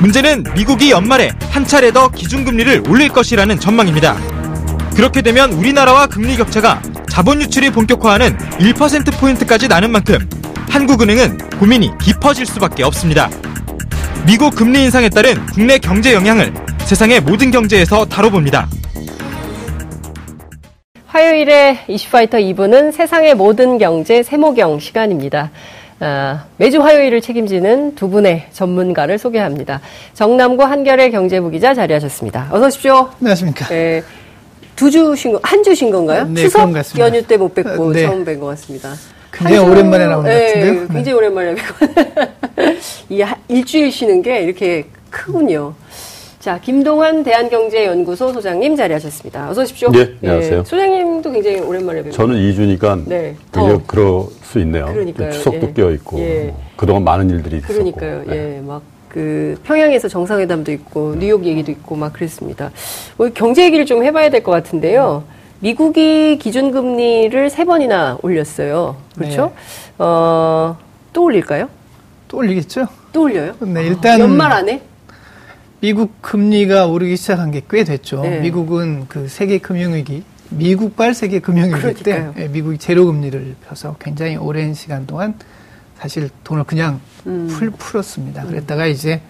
[0.00, 4.16] 문제는 미국이 연말에 한 차례 더 기준금리를 올릴 것이라는 전망입니다.
[4.94, 10.18] 그렇게 되면 우리나라와 금리 격차가 자본 유출이 본격화하는 1%포인트까지 나는 만큼
[10.68, 13.28] 한국은행은 고민이 깊어질 수밖에 없습니다.
[14.26, 18.68] 미국 금리 인상에 따른 국내 경제 영향을 세상의 모든 경제에서 다뤄봅니다.
[21.06, 25.50] 화요일에 이슈파이터 2부는 세상의 모든 경제 세모경 시간입니다.
[26.02, 29.80] 아, 매주 화요일을 책임지는 두 분의 전문가를 소개합니다.
[30.14, 32.48] 정남구 한결의 경제부 기자 자리하셨습니다.
[32.50, 33.10] 어서 오십시오.
[33.20, 33.66] 안녕하십니까.
[33.68, 34.02] 네,
[34.76, 36.24] 두 주신 거, 한 주신 건가요?
[36.24, 36.70] 네, 추석.
[36.98, 38.06] 연휴 때 못 뵙고 네.
[38.06, 38.94] 처음 뵌 것 같습니다.
[39.30, 40.72] 굉장히 한 주- 오랜만에 나온 것 네, 같은데요?
[40.72, 40.86] 네.
[40.94, 41.86] 굉장히 오랜만에 뵙고.
[43.10, 45.74] 이 한- 일주일 쉬는 게 이렇게 크군요.
[46.40, 49.50] 자, 김동환 대한경제연구소 소장님 자리하셨습니다.
[49.50, 49.90] 어서 오십시오.
[49.94, 50.64] 예, 안녕하세요.
[50.64, 52.16] 소장님도 굉장히 오랜만에 뵙고.
[52.16, 53.78] 저는 2주니까 네, 더.
[53.86, 54.86] 그럴 수 있네요.
[54.86, 55.72] 그러니까요, 추석도 예.
[55.74, 56.44] 끼어 있고 예.
[56.46, 57.74] 뭐 그동안 많은 일들이 있었고.
[57.74, 58.22] 그러니까요.
[58.26, 58.56] 네.
[58.56, 62.70] 예, 막 그 평양에서 정상회담도 있고 뉴욕 얘기도 있고 막 그랬습니다.
[63.16, 65.24] 뭐 경제 얘기를 좀 해봐야 될 것 같은데요.
[65.58, 68.94] 미국이 기준금리를 세 번이나 올렸어요.
[69.18, 69.46] 그렇죠?
[69.46, 69.94] 네.
[69.98, 70.76] 어,
[71.12, 71.68] 또 올릴까요?
[72.28, 72.86] 또 올리겠죠?
[73.12, 73.54] 또 올려요?
[73.58, 74.80] 네, 일단 연말 안에?
[75.80, 78.22] 미국 금리가 오르기 시작한 게 꽤 됐죠.
[78.22, 78.40] 네.
[78.40, 82.34] 미국은 그 세계 금융위기, 미국발 세계 금융위기 때 그러니까요.
[82.44, 85.34] 예, 미국이 제로 금리를 펴서 굉장히 오랜 시간 동안
[85.98, 87.48] 사실 돈을 그냥 음.
[87.50, 88.44] 풀 풀었습니다.
[88.44, 89.20] 그랬다가 이제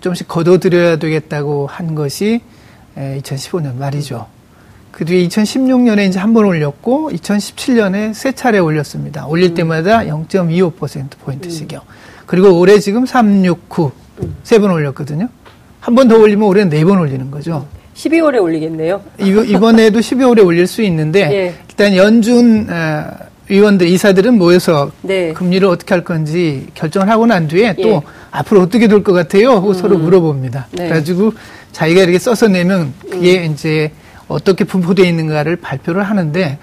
[0.00, 2.40] 좀씩 걷어들여야 되겠다고 한 것이
[2.96, 4.26] 2015년 말이죠.
[4.90, 9.26] 그 뒤에 2016년에 이제 한 번 올렸고 2017년에 세 차례 올렸습니다.
[9.26, 11.80] 올릴 때마다 0.25% 포인트씩이요.
[12.26, 13.92] 그리고 올해 지금 369
[14.44, 15.28] 세 번 올렸거든요.
[15.82, 17.66] 한 번 더 올리면 올해는 네 번 올리는 거죠.
[17.94, 19.02] 12월에 올리겠네요.
[19.18, 21.54] 이거- 이번에도 12월에 올릴 수 있는데 예.
[21.68, 23.04] 일단 연준 어,
[23.48, 25.32] 위원들 이사들은 모여서 네.
[25.32, 28.00] 금리를 어떻게 할 건지 결정을 하고 난 뒤에 또 예.
[28.30, 30.68] 앞으로 어떻게 될 것 같아요 하고 서로 물어봅니다.
[30.72, 30.84] 네.
[30.84, 30.88] 음.
[30.88, 31.32] 그래가지고
[31.72, 33.90] 자기가 이렇게 써서 내면 그게 이제
[34.28, 36.58] 어떻게 분포되어 있는가를 발표를 하는데 에,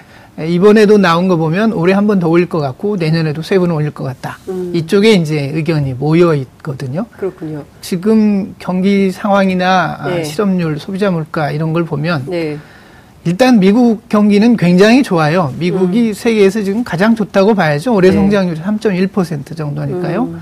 [0.48, 3.92] 이번에도 나온 거 보면 올해 한 번 더 올릴 것 같고 내년에도 세 번 올릴
[3.92, 4.38] 것 같다.
[4.48, 4.72] 음.
[4.74, 7.06] 이쪽에 이제 의견이 모여 있거든요.
[7.18, 7.64] 그렇군요.
[7.82, 10.24] 지금 경기 상황이나 아, 네.
[10.24, 12.58] 실업률, 소비자 물가 이런 걸 보면 네.
[13.26, 15.52] 일단 미국 경기는 굉장히 좋아요.
[15.54, 15.60] 음.
[15.60, 17.94] 미국이 세계에서 지금 가장 좋다고 봐야죠.
[17.94, 18.16] 올해 네.
[18.16, 20.24] 성장률이 3.1% 정도니까요.
[20.24, 20.40] 음.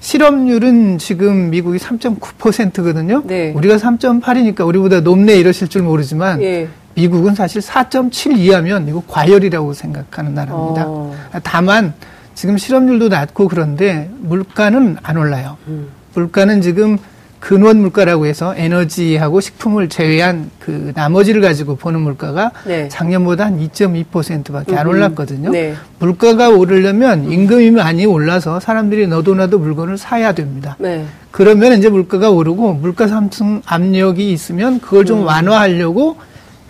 [0.00, 3.22] 실업률은 지금 미국이 3.9%거든요.
[3.26, 3.52] 네.
[3.54, 6.68] 우리가 3.8이니까 우리보다 높네 이러실 줄 모르지만 예.
[6.94, 10.84] 미국은 사실 4.7 이하면 이거 과열이라고 생각하는 나라입니다.
[10.86, 11.14] 어.
[11.42, 11.94] 다만
[12.34, 15.56] 지금 실업률도 낮고 그런데 물가는 안 올라요.
[15.68, 15.88] 음.
[16.14, 16.98] 물가는 지금
[17.38, 22.88] 근원 물가라고 해서 에너지하고 식품을 제외한 그 나머지를 가지고 보는 물가가 네.
[22.88, 24.92] 작년보다 한 2.2%밖에 안 음.
[24.92, 25.50] 올랐거든요.
[25.50, 25.74] 네.
[25.98, 30.76] 물가가 오르려면 임금이 많이 올라서 사람들이 너도나도 물건을 사야 됩니다.
[30.78, 31.06] 네.
[31.30, 36.18] 그러면 이제 물가가 오르고 물가 상승 압력이 있으면 그걸 좀 완화하려고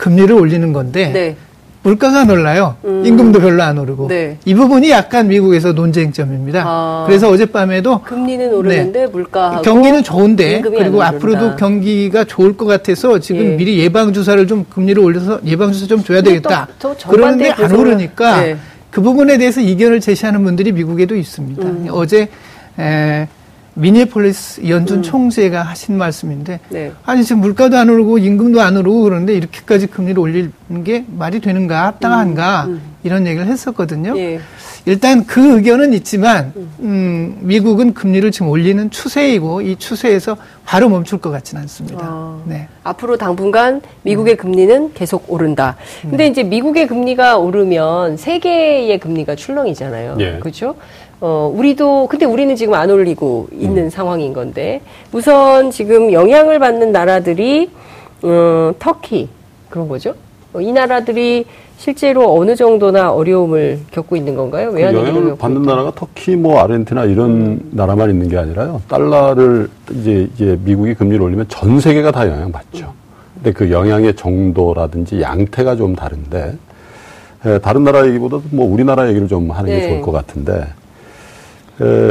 [0.01, 1.37] 금리를 올리는 건데 네.
[1.83, 2.77] 물가가 놀라요.
[2.85, 4.05] 임금도 별로 안 오르고.
[4.05, 4.09] 음.
[4.09, 4.37] 네.
[4.47, 6.63] 이 부분이 약간 미국에서 논쟁점입니다.
[6.67, 7.05] 아.
[7.07, 11.57] 그래서 어젯밤에도 금리는 오르는데 물가하고 경기는 좋은데 그리고 안 앞으로도.
[11.57, 13.57] 경기가 좋을 것 같아서 지금 예.
[13.57, 16.67] 미리 예방 주사를 좀 금리를 올려서 예방 주사 좀 줘야 근데 되겠다.
[16.79, 18.57] 또- 또 그러는데 안 오르니까 네.
[18.91, 21.63] 그 부분에 대해서 이견을 제시하는 분들이 미국에도 있습니다.
[21.63, 21.87] 음.
[21.91, 22.29] 어제
[22.79, 23.27] 에,
[23.75, 26.75] 미니애폴리스 연준 총재가 하신 말씀인데 음.
[26.75, 26.93] 네.
[27.05, 30.53] 아니 지금 물가도 안 오르고 임금도 안 오르고 그런데 이렇게까지 금리를 올리는
[30.85, 32.69] 게 말이 되는가 합당한가
[33.03, 34.13] 이런 얘기를 했었거든요.
[34.13, 34.17] 음.
[34.17, 34.41] 예.
[34.87, 41.31] 일단 그 의견은 있지만 음, 미국은 금리를 지금 올리는 추세이고 이 추세에서 바로 멈출 것
[41.31, 41.99] 같지는 않습니다.
[42.03, 42.41] 아.
[42.47, 42.69] 네.
[42.83, 45.77] 앞으로 당분간 미국의 금리는 계속 오른다.
[46.03, 50.17] 근데 이제 미국의 금리가 오르면 세계의 금리가 출렁이잖아요.
[50.21, 50.39] 예.
[50.41, 50.77] 그렇죠?
[51.21, 54.81] 어, 우리도 근데 우리는 지금 안 올리고 있는 상황인 건데
[55.13, 57.71] 우선 지금 영향을 받는 나라들이
[58.23, 59.29] 어, 터키
[59.69, 60.15] 그런 거죠.
[60.53, 61.45] 어, 이 나라들이
[61.77, 64.71] 실제로 어느 정도나 어려움을 겪고 있는 건가요?
[64.71, 65.71] 그 외환위기를 영향을 받는 있다.
[65.71, 68.83] 나라가 터키, 뭐 아르헨티나 이런 나라만 있는 게 아니라요.
[68.89, 72.93] 달러를 이제 이제 미국이 금리를 올리면 전 세계가 다 영향 받죠.
[73.35, 76.55] 근데 그 영향의 정도라든지 양태가 좀 다른데
[77.47, 79.89] 에, 다른 나라 얘기보다도 뭐 우리나라 얘기를 좀 하는 게 네.
[79.89, 80.65] 좋을 것 같은데 에,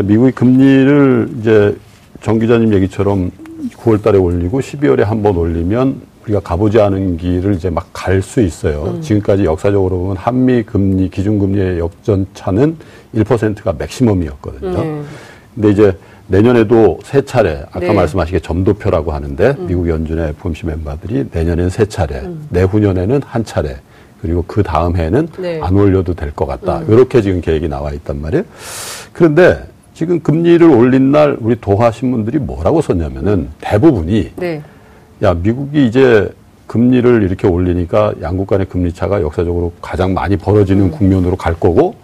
[0.03, 1.75] 미국이 금리를 이제
[2.21, 3.31] 정 기자님 얘기처럼
[3.77, 8.41] 9월 달에 올리고 12월에 한 번 올리면 우리가 가보지 않은 길을 이제 막 갈 수
[8.41, 8.99] 있어요.
[9.01, 12.77] 지금까지 역사적으로 보면 한미 금리, 기준 금리의 역전차는
[13.15, 14.71] 1%가 맥시멈이었거든요.
[14.83, 15.01] 네.
[15.55, 17.93] 근데 이제 내년에도 세 차례, 아까 네.
[17.93, 23.77] 말씀하시게 점도표라고 하는데 미국 연준의 FOMC 멤버들이 내년엔 세 차례, 내후년에는 한 차례,
[24.21, 25.59] 그리고 그 다음 해에는 네.
[25.61, 26.81] 안 올려도 될 것 같다.
[26.87, 28.43] 이렇게 지금 계획이 나와 있단 말이에요.
[29.13, 34.61] 그런데 지금 금리를 올린 날 우리 도하 신문들이 뭐라고 썼냐면은 대부분이 네.
[35.23, 36.29] 야 미국이 이제
[36.67, 40.91] 금리를 이렇게 올리니까 양국 간의 금리 차가 역사적으로 가장 많이 벌어지는 음.
[40.91, 41.95] 국면으로 갈 거고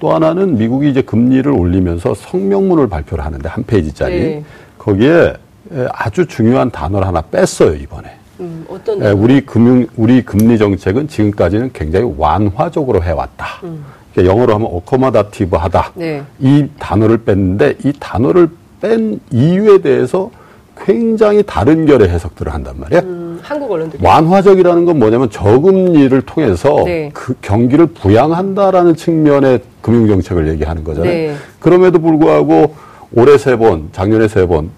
[0.00, 4.44] 또 하나는 미국이 이제 금리를 올리면서 성명문을 발표를 하는데 한 페이지짜리 네.
[4.78, 5.34] 거기에
[5.72, 11.08] 에, 아주 중요한 단어를 하나 뺐어요 이번에 음, 어떤 에, 우리 금융 우리 금리 정책은
[11.08, 13.46] 지금까지는 굉장히 완화적으로 해왔다.
[14.12, 15.92] 그러니까 영어로 하면 어코마다티브하다.
[15.94, 16.22] 네.
[16.40, 18.48] 이 단어를 뺐는데 이 단어를
[18.80, 20.30] 뺀 이유에 대해서
[20.76, 23.00] 굉장히 다른 결의 해석들을 한단 말이야.
[23.00, 27.10] 음, 한국 언론들 완화적이라는 건 뭐냐면 저금리를 통해서 네.
[27.12, 31.12] 그 경기를 부양한다라는 측면의 금융 정책을 얘기하는 거잖아요.
[31.12, 31.34] 네.
[31.58, 32.74] 그럼에도 불구하고
[33.14, 34.70] 올해 세 번, 작년에 세 번, 음.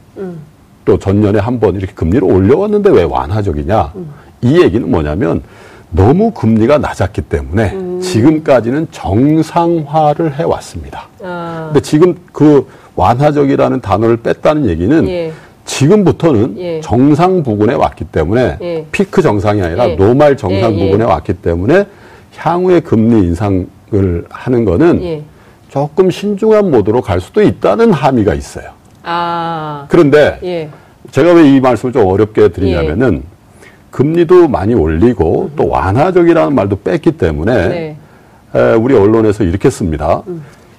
[0.84, 3.92] 또 전년에 한 번 이렇게 금리를 올려왔는데 왜 완화적이냐?
[3.94, 4.10] 음.
[4.40, 5.42] 이 얘기는 뭐냐면
[5.90, 8.00] 너무 금리가 낮았기 때문에 음.
[8.00, 11.06] 지금까지는 정상화를 해왔습니다.
[11.22, 12.66] 아, 근데 지금 그
[12.96, 15.32] 완화적이라는 단어를 뺐다는 얘기는 예.
[15.64, 16.80] 지금부터는 예.
[16.80, 18.86] 정상 부근에 왔기 때문에 예.
[18.90, 19.94] 피크 정상이 아니라 예.
[19.94, 20.84] 노말 정상 예, 예.
[20.86, 21.86] 부근에 왔기 때문에
[22.36, 25.22] 향후에 금리 인상을 하는 거는 예.
[25.68, 28.70] 조금 신중한 모드로 갈 수도 있다는 함의가 있어요.
[29.02, 30.68] 아, 그런데 예.
[31.10, 33.22] 제가 왜 이 말씀을 좀 어렵게 드리냐면은
[33.90, 37.96] 금리도 많이 올리고 또 완화적이라는 말도 뺐기 때문에 네.
[38.54, 40.22] 에, 우리 언론에서 이렇게 씁니다.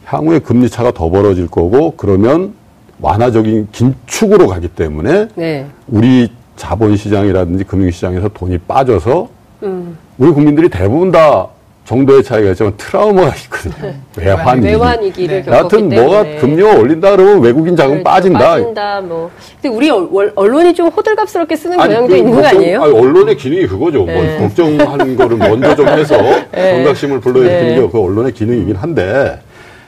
[0.06, 2.54] 향후에 금리 차가 더 벌어질 거고 그러면
[3.02, 5.68] 완화적인 긴축으로 가기 때문에 네.
[5.88, 9.28] 우리 자본시장이라든지 금융시장에서 돈이 빠져서
[9.64, 9.98] 음.
[10.18, 11.48] 우리 국민들이 대부분 다
[11.86, 13.94] 정도의 차이가 있지만 트라우마가 있거든요.
[14.18, 14.68] 외환위기.
[14.68, 15.52] 외환위기를 네.
[15.52, 16.02] 겪었기 때문에.
[16.02, 18.04] 뭐가 금리가 올린다 그러면 외국인 자금 그렇죠.
[18.06, 18.40] 빠진다.
[18.40, 19.30] 빠진다, 뭐.
[19.62, 19.90] 근데 우리
[20.36, 22.84] 언론이 좀 호들갑스럽게 쓰는 경향도 그 있는 거 걱정- 아니에요?
[22.84, 24.06] 아니, 언론의 기능이 그거죠.
[24.06, 24.38] 네.
[24.40, 26.16] 뭐 걱정하는 거를 먼저 좀 해서
[26.54, 27.82] 경각심을 불러일으키는 네.
[27.82, 29.40] 게그 언론의 기능이긴 한데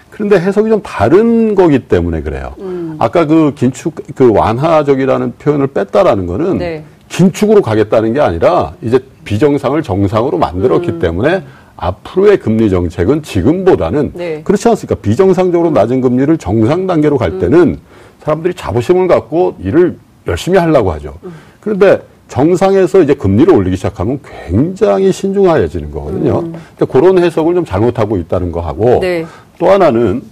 [0.10, 2.56] 그런데 해석이 좀 다른 거기 때문에 그래요.
[2.60, 2.96] 음.
[3.00, 6.84] 아까 그 긴축 그 완화적이라는 표현을 뺐다라는 거는 네.
[7.08, 11.00] 긴축으로 가겠다는 게 아니라 이제 비정상을 정상으로 만들었기 음.
[11.00, 11.44] 때문에
[11.78, 14.42] 앞으로의 금리 정책은 지금보다는 네.
[14.44, 14.96] 그렇지 않습니까?
[14.96, 17.80] 비정상적으로 낮은 금리를 정상 단계로 갈 때는
[18.22, 21.16] 사람들이 자부심을 갖고 일을 열심히 하려고 하죠.
[21.60, 26.42] 그런데 정상에서 이제 금리를 올리기 시작하면 굉장히 신중해지는 거거든요.
[26.42, 29.26] 근데 그런 해석을 좀 잘못하고 있다는 거 하고 네.
[29.60, 30.24] 또 하나는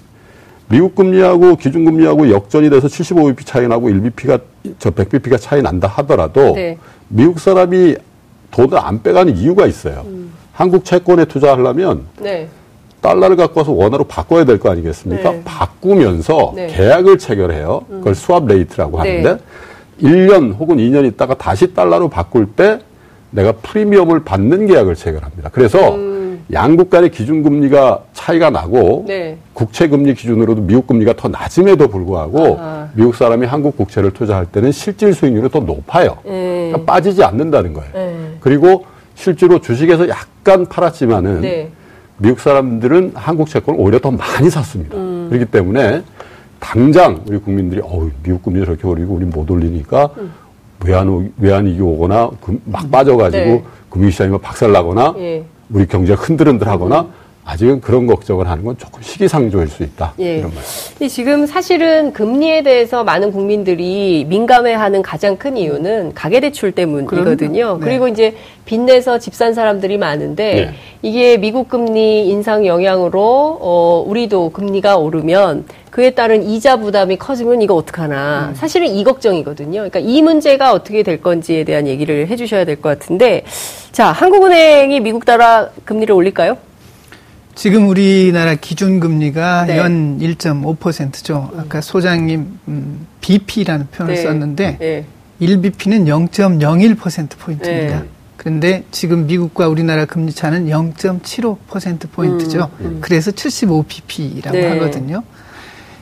[0.69, 4.41] 미국 금리하고 기준 금리하고 역전이 돼서 75bp 차이 나고 1bp가
[4.79, 6.77] 저 100bp가 차이 난다 하더라도 네.
[7.10, 7.95] 미국 사람이
[8.49, 10.03] 돈을 안 빼가는 이유가 있어요.
[10.54, 12.48] 한국 채권에 투자하려면 네.
[13.02, 15.32] 달러를 갖고 와서 원화로 바꿔야 될 거 아니겠습니까?
[15.32, 15.42] 네.
[15.44, 16.68] 바꾸면서 네.
[16.68, 17.82] 계약을 체결해요.
[17.89, 19.18] 그걸 swap rate라고 네.
[19.24, 19.44] 하는데
[20.02, 22.80] 1년 혹은 2년 있다가 다시 달러로 바꿀 때
[23.32, 25.50] 내가 프리미엄을 받는 계약을 체결합니다.
[25.52, 25.98] 그래서
[26.52, 29.06] 양국 간의 기준금리가 차이가 나고 음.
[29.08, 29.38] 네.
[29.54, 32.88] 국채금리 기준으로도 미국 금리가 더 낮음에도 불구하고 아하.
[32.94, 36.18] 미국 사람이 한국 국채를 투자할 때는 실질 수익률이 더 높아요.
[36.24, 36.70] 네.
[36.72, 37.89] 그러니까 빠지지 않는다는 거예요.
[37.94, 38.16] 네.
[38.39, 41.71] 그리고 실제로 주식에서 약간 팔았지만은 네.
[42.17, 44.95] 미국 사람들은 한국 채권을 오히려 더 많이 샀습니다.
[44.97, 45.28] 음.
[45.30, 46.04] 그렇기 때문에
[46.60, 50.32] 당장 우리 국민들이 어우 미국 금리 저렇게 오르고 우리 못 올리니까 음.
[50.86, 53.63] 외환 외환 위기 오거나 금- 막 빠져가지고 네.
[53.89, 55.43] 금융시장이 막 박살나거나 예.
[55.69, 57.08] 우리 경제가 흔들흔들하거나
[57.45, 60.38] 아직은 그런 걱정을 하는 건 조금 시기상조일 수 있다 예.
[60.38, 60.51] 이런.
[60.97, 67.77] 근데 지금 사실은 금리에 대해서 많은 국민들이 민감해하는 가장 큰 이유는 가계대출 때문이거든요.
[67.79, 67.86] 네.
[67.86, 70.73] 그리고 이제 빚내서 집 산 사람들이 많은데 네.
[71.01, 77.73] 이게 미국 금리 인상 영향으로 어, 우리도 금리가 오르면 그에 따른 이자 부담이 커지면 이거
[77.75, 78.49] 어떡하나.
[78.51, 78.56] 음.
[78.56, 79.71] 사실은 이 걱정이거든요.
[79.89, 83.43] 그러니까 이 문제가 어떻게 될 건지에 대한 얘기를 해주셔야 될 것 같은데
[83.91, 86.58] 자, 한국은행이 미국 달러 금리를 올릴까요?
[87.56, 89.78] 지금 우리나라 기준금리가 네.
[89.78, 91.52] 연 1.5%죠.
[91.58, 94.22] 아까 소장님 음, BP라는 표현을 네.
[94.22, 95.06] 썼는데 네.
[95.42, 98.00] 1BP는 0.01%포인트입니다.
[98.02, 98.10] 네.
[98.38, 102.70] 그런데 지금 미국과 우리나라 금리 차는 0.75%포인트죠.
[103.02, 104.70] 그래서 75BP라고 네.
[104.72, 105.24] 하거든요.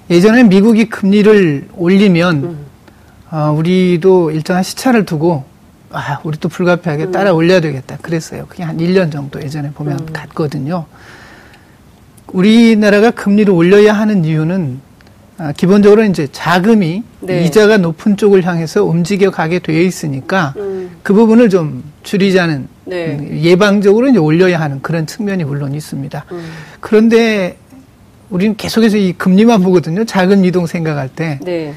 [0.09, 2.57] 예전에 미국이 금리를 올리면
[3.31, 5.45] 어, 우리도 일정한 시차를 두고
[5.91, 7.97] 아, 우리도 불가피하게 따라 올려야 되겠다.
[8.01, 8.45] 그랬어요.
[8.47, 10.85] 그게 한 1년 정도 예전에 보면 갔거든요.
[12.33, 14.79] 우리나라가 금리를 올려야 하는 이유는
[15.37, 17.45] 아, 기본적으로 이제 자금이 네.
[17.45, 20.91] 이자가 높은 쪽을 향해서 움직여 가게 되어 있으니까 음.
[21.01, 23.17] 그 부분을 좀 줄이자는 네.
[23.17, 26.25] 음, 예방적으로 이제 올려야 하는 그런 측면이 물론 있습니다.
[26.31, 26.51] 음.
[26.79, 27.57] 그런데
[28.29, 30.05] 우리는 계속해서 이 금리만 보거든요.
[30.05, 31.73] 자금 이동 생각할 때 네.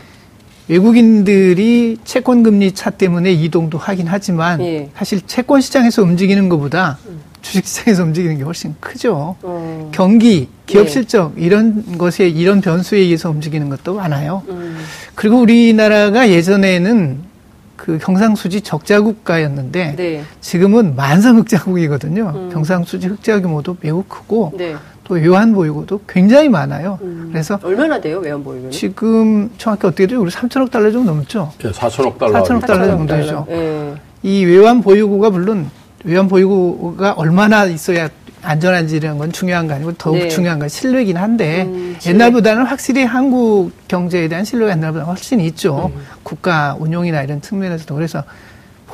[0.68, 4.90] 외국인들이 채권 금리 차 때문에 이동도 하긴 하지만 예.
[4.94, 6.98] 사실 채권 시장에서 움직이는 것보다
[7.42, 9.36] 주식 시장에서 움직이는 게 훨씬 크죠.
[9.42, 9.90] 어.
[9.92, 10.90] 경기, 기업 예.
[10.90, 14.42] 실적 이런 것에 이런 변수에 의해서 움직이는 것도 많아요.
[14.48, 14.78] 음.
[15.14, 17.34] 그리고 우리나라가 예전에는
[17.76, 20.24] 그 경상수지 적자 국가였는데 네.
[20.40, 22.32] 지금은 만성 흑자국이거든요.
[22.34, 22.50] 음.
[22.50, 24.74] 경상수지 흑자 규모도 매우 크고 네.
[25.04, 26.98] 또 요한 보유고도 굉장히 많아요.
[27.02, 27.28] 음.
[27.30, 28.70] 그래서 얼마나 돼요 외환 보유고는?
[28.70, 30.20] 지금 정확히 어떻게 돼요?
[30.20, 31.52] 우리 3천억 달러 정도 넘죠.
[31.64, 32.42] 예, 4천억 달러.
[32.42, 33.14] 4천억 달러 정도.
[33.14, 33.46] 되죠.
[33.50, 33.94] 예.
[34.22, 35.70] 이 외환 보유고가 물론
[36.04, 38.08] 외환 보유고가 얼마나 있어야
[38.42, 40.28] 안전한지라는 건 중요한 거 아니고 더욱 네.
[40.28, 42.14] 중요한 건 신뢰이긴 한데 음, 신뢰.
[42.14, 45.90] 옛날보다는 확실히 한국 경제에 대한 신뢰가 옛날보다 훨씬 있죠.
[45.94, 46.00] 음.
[46.22, 48.22] 국가 운용이나 이런 측면에서도 그래서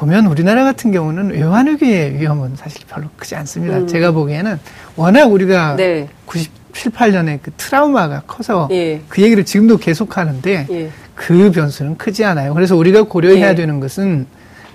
[0.01, 3.79] 보면 우리나라 같은 경우는 외환 위기의 위험은 사실 별로 크지 않습니다.
[3.79, 3.87] 음.
[3.87, 4.59] 제가 보기에는
[4.97, 6.09] 워낙 우리가 네.
[6.25, 9.03] 97, 8년에 그 트라우마가 커서 예.
[9.09, 10.91] 그 얘기를 지금도 계속 하는데 예.
[11.15, 12.55] 그 변수는 크지 않아요.
[12.55, 13.55] 그래서 우리가 고려해야 예.
[13.55, 14.27] 되는 것은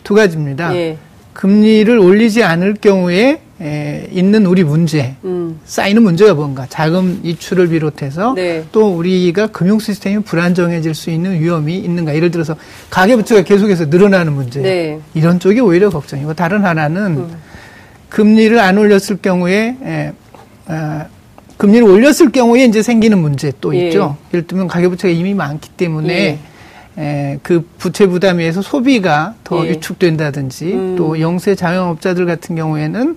[0.04, 0.76] 두 가지입니다.
[0.76, 0.98] 예.
[1.34, 5.60] 금리를 올리지 않을 경우에 에, 있는 우리 문제, 음.
[5.66, 8.66] 쌓이는 문제가 뭔가, 자금 이출을 비롯해서 네.
[8.72, 12.16] 또 우리가 금융 시스템이 불안정해질 수 있는 위험이 있는가.
[12.16, 12.56] 예를 들어서
[12.90, 14.62] 가계부채가 계속해서 늘어나는 문제.
[14.62, 15.00] 네.
[15.14, 17.38] 이런 쪽이 오히려 걱정이고 다른 하나는 음.
[18.10, 20.12] 금리를 안 올렸을 경우에 에,
[20.68, 21.06] 아,
[21.58, 23.88] 금리를 올렸을 경우에 이제 생기는 문제 또 예.
[23.88, 24.18] 있죠.
[24.34, 26.40] 예를 들면 가계부채가 이미 많기 때문에
[26.98, 27.02] 예.
[27.02, 29.72] 에, 그 부채 부담에 의해서 소비가 더 예.
[29.72, 30.96] 위축된다든지 음.
[30.98, 33.16] 또 영세 자영업자들 같은 경우에는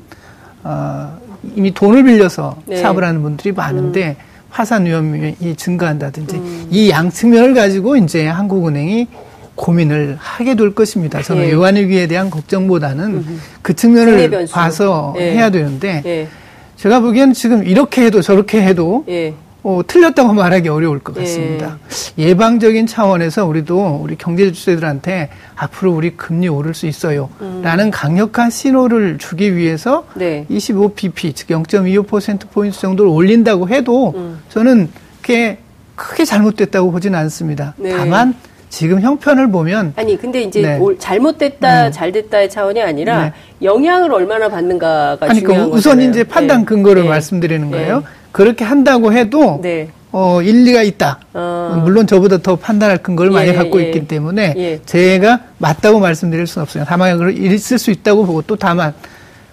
[0.65, 1.19] 어,
[1.57, 2.77] 이미 돈을 빌려서 네.
[2.77, 4.17] 사업을 하는 분들이 많은데
[4.51, 6.67] 화산 위험이 증가한다든지 음.
[6.71, 9.07] 이 양측면을 가지고 이제 한국은행이
[9.55, 11.21] 고민을 하게 될 것입니다.
[11.21, 11.49] 저는 예.
[11.49, 13.25] 외환위기에 대한 걱정보다는
[13.61, 14.47] 그 국내 측면을.
[14.47, 15.33] 봐서 예.
[15.33, 16.29] 해야 되는데 예.
[16.77, 19.35] 제가 보기에는 지금 이렇게 해도 저렇게 해도 예.
[19.69, 21.21] 어, 틀렸다고 말하기 어려울 것 예.
[21.21, 21.79] 같습니다.
[22.17, 27.29] 예 방적인 차원에서 우리도 우리 경제 주체들한테 앞으로 우리 금리 오를 수 있어요.
[27.63, 30.19] 라는 강력한 신호를 주기 위해서 음.
[30.19, 30.47] 네.
[30.51, 34.39] 25pp, 즉 0.25%포인트 정도를 올린다고 해도 음.
[34.49, 34.89] 저는
[35.21, 35.59] 그게
[35.97, 37.75] 크게 잘못됐다고 보진 않습니다.
[37.77, 37.95] 네.
[37.95, 38.35] 다만
[38.71, 40.79] 지금 형편을 보면 아니 근데 이제 네.
[40.79, 43.33] 올- 잘못됐다 잘됐다의 차원이 아니라 네.
[43.63, 46.11] 영향을 얼마나 받는가가 아니, 중요한 그 우선 거잖아요.
[46.11, 46.65] 이제 판단 네.
[46.65, 47.09] 근거를 네.
[47.09, 48.03] 말씀드리는 거예요.
[48.39, 48.45] 네.
[48.45, 49.89] 그렇게 한다고 해도 네.
[50.13, 51.19] 어, 일리가 있다.
[51.35, 51.83] 어.
[51.85, 53.87] 물론 저보다 더 판단할 근거를 많이 예, 갖고 예.
[53.87, 54.81] 있기 때문에 예.
[54.87, 56.85] 제가 맞다고 말씀드릴 수는 없어요.
[56.87, 58.95] 다만 그걸 있을 수 있다고 보고 또 다만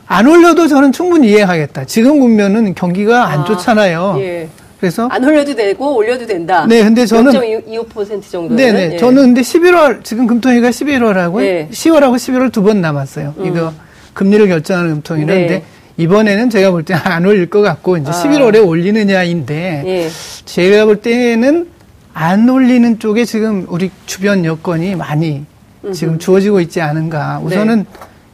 [0.08, 1.86] 안 올려도 저는 충분히 이해하겠다.
[1.86, 4.18] 지금 보면은 경기가 안 아, 좋잖아요.
[4.20, 4.48] 예.
[4.80, 6.66] 그래서 안 올려도 되고 올려도 된다.
[6.68, 7.34] 네, 근데 저는-
[7.68, 8.56] 0.25% 정도는.
[8.56, 8.94] 네네.
[8.94, 8.98] 예.
[8.98, 11.68] 저는 근데 11월, 지금 금통위가 11월하고 네.
[11.72, 13.34] 10월하고 11월 두 번 남았어요.
[13.44, 13.74] 이거
[14.14, 15.34] 금리를 결정하는 금통위는.
[15.34, 15.48] 네.
[15.48, 15.64] 근데
[15.98, 18.14] 이번에는 제가 볼 때 안 올릴 것 같고 이제 아.
[18.14, 20.10] 11월에 올리느냐인데 예.
[20.46, 21.70] 제가 볼 때는
[22.14, 25.46] 안 올리는 쪽에 지금 우리 주변 여건이 많이
[25.94, 27.42] 지금 주어지고 있지 않은가.
[27.44, 27.86] 우선은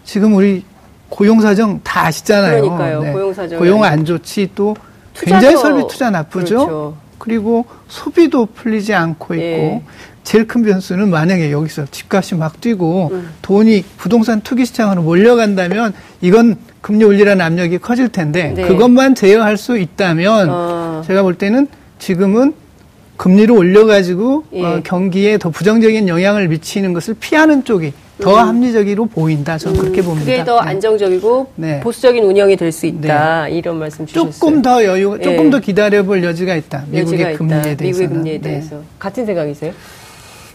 [0.05, 0.63] 지금 우리
[1.09, 2.55] 고용 사정 다 아시잖아요.
[2.55, 2.61] 네.
[2.61, 3.13] 그러니까요.
[3.13, 4.75] 고용 사정이 고용 안안 좋지 또
[5.15, 6.55] 굉장히 설비 투자 나쁘죠.
[6.55, 6.97] 그렇죠.
[7.17, 9.81] 그리고 소비도 풀리지 않고 있고 예.
[10.23, 13.29] 제일 큰 변수는 만약에 여기서 집값이 막 뛰고 음.
[13.41, 18.67] 돈이 부동산 투기 시장으로 몰려간다면 이건 금리 올리라는 압력이 커질 텐데 네.
[18.67, 21.01] 그것만 제어할 수 있다면 어.
[21.05, 21.67] 제가 볼 때는
[21.99, 22.53] 지금은
[23.17, 24.63] 금리를 올려가지고 예.
[24.65, 29.57] 어, 경기에 더 부정적인 영향을 미치는 것을 피하는 쪽이 더 합리적으로 보인다.
[29.59, 30.25] 저는 그렇게 봅니다.
[30.25, 30.25] 음.
[30.31, 30.69] 그게 더 네.
[30.69, 31.79] 안정적이고 네.
[31.81, 33.47] 보수적인 운영이 될 수 있다.
[33.47, 34.31] 이런 말씀 주셨어요.
[34.31, 35.49] 조금 더 여유, 조금 예.
[35.51, 36.85] 더 기다려볼 여지가 있다.
[36.87, 37.63] 미국의 여지가 금리에 있다.
[37.75, 37.83] 대해서.
[37.99, 39.71] 미국의 금리에 대해서 같은 생각이세요?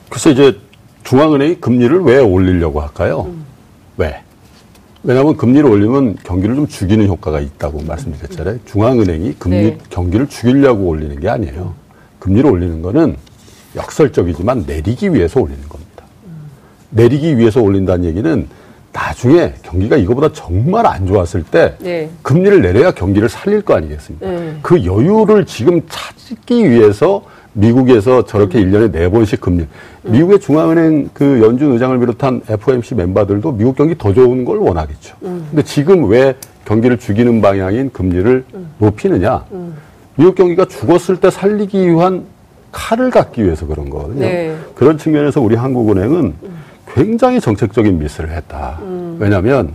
[0.08, 0.56] 그래서 이제
[1.04, 3.26] 중앙은행이 금리를 왜 올리려고 할까요?
[3.28, 3.44] 음.
[3.96, 4.16] 왜?
[5.06, 8.58] 왜냐하면 금리를 올리면 경기를 좀 죽이는 효과가 있다고 말씀드렸잖아요.
[8.64, 9.78] 중앙은행이 금리 네.
[9.88, 11.74] 경기를 죽이려고 올리는 게 아니에요.
[12.18, 13.16] 금리를 올리는 거는
[13.76, 16.04] 역설적이지만 내리기 위해서 올리는 겁니다.
[16.90, 18.48] 내리기 위해서 올린다는 얘기는
[18.92, 22.10] 나중에 경기가 이거보다 정말 안 좋았을 때 네.
[22.22, 24.26] 금리를 내려야 경기를 살릴 거 아니겠습니까?
[24.26, 24.56] 네.
[24.60, 27.22] 그 여유를 지금 찾기 위해서
[27.60, 29.66] 미국에서 저렇게 일 1년에 네 번씩 금리.
[30.02, 35.16] 미국의 중앙은행 그 연준 의장을 비롯한 FOMC 멤버들도 미국 경기 더 좋은 걸 원하겠죠.
[35.20, 36.34] 근데 지금 왜
[36.66, 38.44] 경기를 죽이는 방향인 금리를
[38.78, 39.44] 높이느냐?
[40.16, 42.24] 미국 경기가 죽었을 때 살리기 위한
[42.72, 44.20] 칼을 갖기 위해서 그런 거거든요.
[44.20, 44.54] 네.
[44.74, 46.34] 그런 측면에서 우리 한국은행은
[46.92, 48.78] 굉장히 정책적인 미스를 했다.
[49.18, 49.72] 왜냐하면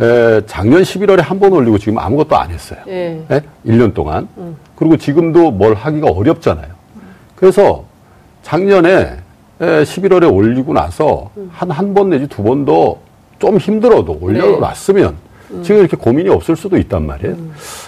[0.00, 2.78] 에, 작년 11월에 한 번 올리고 지금 아무것도 안 했어요.
[2.88, 3.22] 예.
[3.30, 3.40] 예?
[3.66, 4.28] 1년 동안.
[4.76, 6.79] 그리고 지금도 뭘 하기가 어렵잖아요.
[7.40, 7.84] 그래서
[8.42, 9.16] 작년에
[9.60, 12.98] 에, 11월에 올리고 나서 한 한 번 내지 두 번 더
[13.40, 15.14] 좀 힘들어도 올려놨으면
[15.62, 17.34] 지금 이렇게 고민이 없을 수도 있단 말이에요.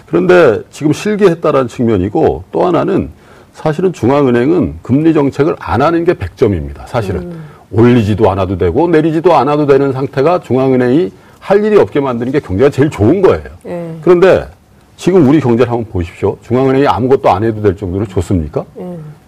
[0.06, 3.10] 그런데 지금 실기했다라는 측면이고 또 하나는
[3.52, 6.86] 사실은 중앙은행은 금리 정책을 안 하는 게 100점입니다.
[6.86, 7.34] 사실은.
[7.70, 12.88] 올리지도 않아도 되고 내리지도 않아도 되는 상태가 중앙은행이 할 일이 없게 만드는 게 경제가 제일
[12.88, 13.44] 좋은 거예요.
[13.66, 13.94] 예.
[14.00, 14.46] 그런데
[14.96, 16.38] 지금 우리 경제를 한번 보십시오.
[16.42, 18.64] 중앙은행이 아무것도 안 해도 될 정도로 좋습니까?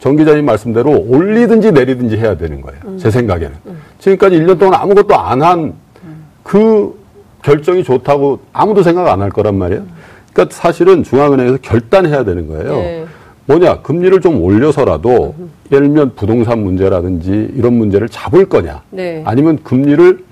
[0.04, 2.98] 정 기자님 말씀대로 올리든지 내리든지 해야 되는 거예요.
[2.98, 3.52] 제 생각에는.
[4.00, 5.72] 지금까지 1년 동안 아무것도 안 한
[6.42, 6.94] 그
[7.40, 9.82] 결정이 좋다고 아무도 생각 안 할 거란 말이에요.
[10.34, 12.76] 그러니까 사실은 중앙은행에서 결단해야 되는 거예요.
[12.76, 13.06] 네.
[13.46, 15.34] 뭐냐, 금리를 좀 올려서라도
[15.72, 18.82] 예를 들면 부동산 문제라든지 이런 문제를 잡을 거냐.
[18.90, 19.22] 네.
[19.24, 20.22] 아니면 금리를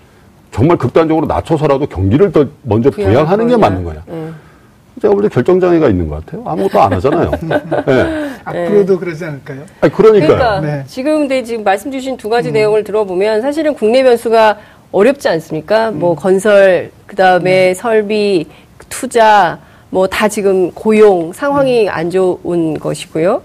[0.50, 3.68] 정말 극단적으로 낮춰서라도 경기를 더 먼저 부양하는 게 거냐.
[3.70, 4.02] 맞는 거냐.
[4.10, 4.28] 예.
[5.02, 6.44] 제가 볼 때 결정장애가 있는 것 같아요.
[6.46, 7.30] 아무것도 안 하잖아요.
[7.42, 8.30] 네.
[8.44, 9.62] 앞으로도 그러지 않을까요?
[9.80, 10.28] 아니, 그러니까요.
[10.36, 10.84] 그러니까 네.
[10.86, 14.58] 지금 근데 지금 말씀 주신 두 가지 내용을 들어보면 사실은 국내 변수가
[14.92, 15.90] 어렵지 않습니까?
[15.90, 18.46] 뭐 건설 그 다음에 설비
[18.88, 19.58] 투자
[19.90, 23.42] 뭐 다 지금 고용 상황이 안 좋은 것이고요.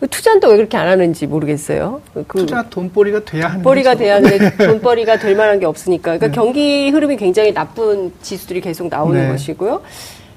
[0.00, 2.00] 그 투자는 또 왜 그렇게 안 하는지 모르겠어요.
[2.26, 3.98] 그 투자 돈벌이가 돼야 하는 돈벌이가 거죠.
[4.02, 6.18] 돼야 하는데 돈벌이가 될 만한 게 없으니까.
[6.18, 9.28] 그러니까 경기 흐름이 굉장히 나쁜 지수들이 계속 나오는 네.
[9.28, 9.80] 것이고요.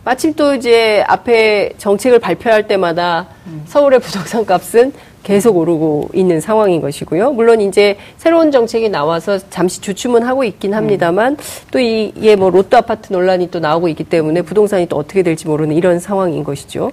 [0.05, 3.27] 마침 또 이제 앞에 정책을 발표할 때마다
[3.65, 4.93] 서울의 부동산 값은
[5.23, 7.31] 계속 오르고 있는 상황인 것이고요.
[7.31, 11.37] 물론 이제 새로운 정책이 나와서 잠시 주춤은 하고 있긴 합니다만
[11.71, 15.75] 또 이게 뭐 로또 아파트 논란이 또 나오고 있기 때문에 부동산이 또 어떻게 될지 모르는
[15.75, 16.91] 이런 상황인 것이죠.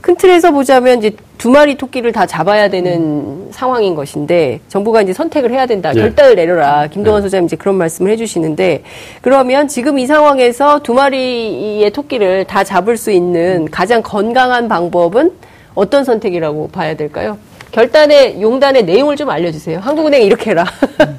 [0.00, 5.50] 큰 틀에서 보자면 이제 두 마리 토끼를 다 잡아야 되는 상황인 것인데 정부가 이제 선택을
[5.50, 5.92] 해야 된다.
[5.94, 6.00] 예.
[6.00, 6.86] 결단을 내려라.
[6.86, 8.82] 김동완 소장님 이제 그런 말씀을 해주시는데
[9.20, 15.32] 그러면 지금 이 상황에서 두 마리의 토끼를 다 잡을 수 있는 가장 건강한 방법은
[15.74, 17.38] 어떤 선택이라고 봐야 될까요?
[17.72, 19.78] 결단의 용단의 내용을 좀 알려주세요.
[19.78, 20.64] 한국은행 이렇게 해라.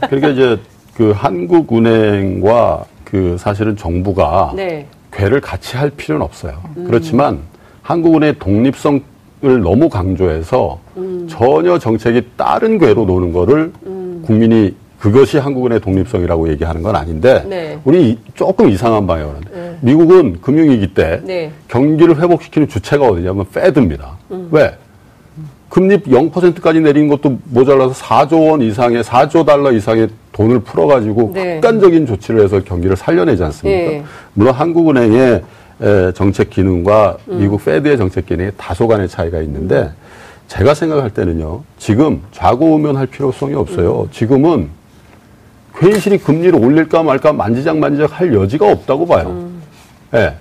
[0.07, 0.57] 그러니까 이제
[0.95, 4.86] 그 한국은행과 그 사실은 정부가 네.
[5.13, 6.53] 괴를 같이 할 필요는 없어요.
[6.86, 7.39] 그렇지만
[7.84, 9.01] 한국은행의 독립성을
[9.41, 10.79] 너무 강조해서
[11.27, 13.71] 전혀 정책이 다른 궤로 노는 거를
[14.23, 17.79] 국민이 그것이 한국은행의 독립성이라고 얘기하는 건 아닌데 네.
[17.84, 21.51] 우리 이- 조금 이상한 방향으로 하는데 미국은 금융위기 때 네.
[21.67, 24.11] 경기를 회복시키는 주체가 어디냐면 페드입니다.
[24.29, 24.47] 음.
[24.51, 24.75] 왜?
[25.69, 31.53] 금리 0%까지 내린 것도 모자라서 4조 원 이상의 4조 달러 이상의 돈을 풀어가지고 네.
[31.55, 33.91] 극단적인 조치를 해서 경기를 살려내지 않습니까?
[33.91, 34.03] 네.
[34.34, 35.41] 물론 한국은행의 에,
[36.13, 39.91] 정책 기능과 미국 페드의 정책 기능에 다소간의 차이가 있는데
[40.47, 41.63] 제가 생각할 때는요.
[41.77, 44.07] 지금 좌고우면할 필요성이 없어요.
[44.11, 44.69] 지금은
[45.77, 49.49] 괜시리 금리를 올릴까 말까 만지작 만지작 할 여지가 없다고 봐요.
[50.13, 50.36] 예.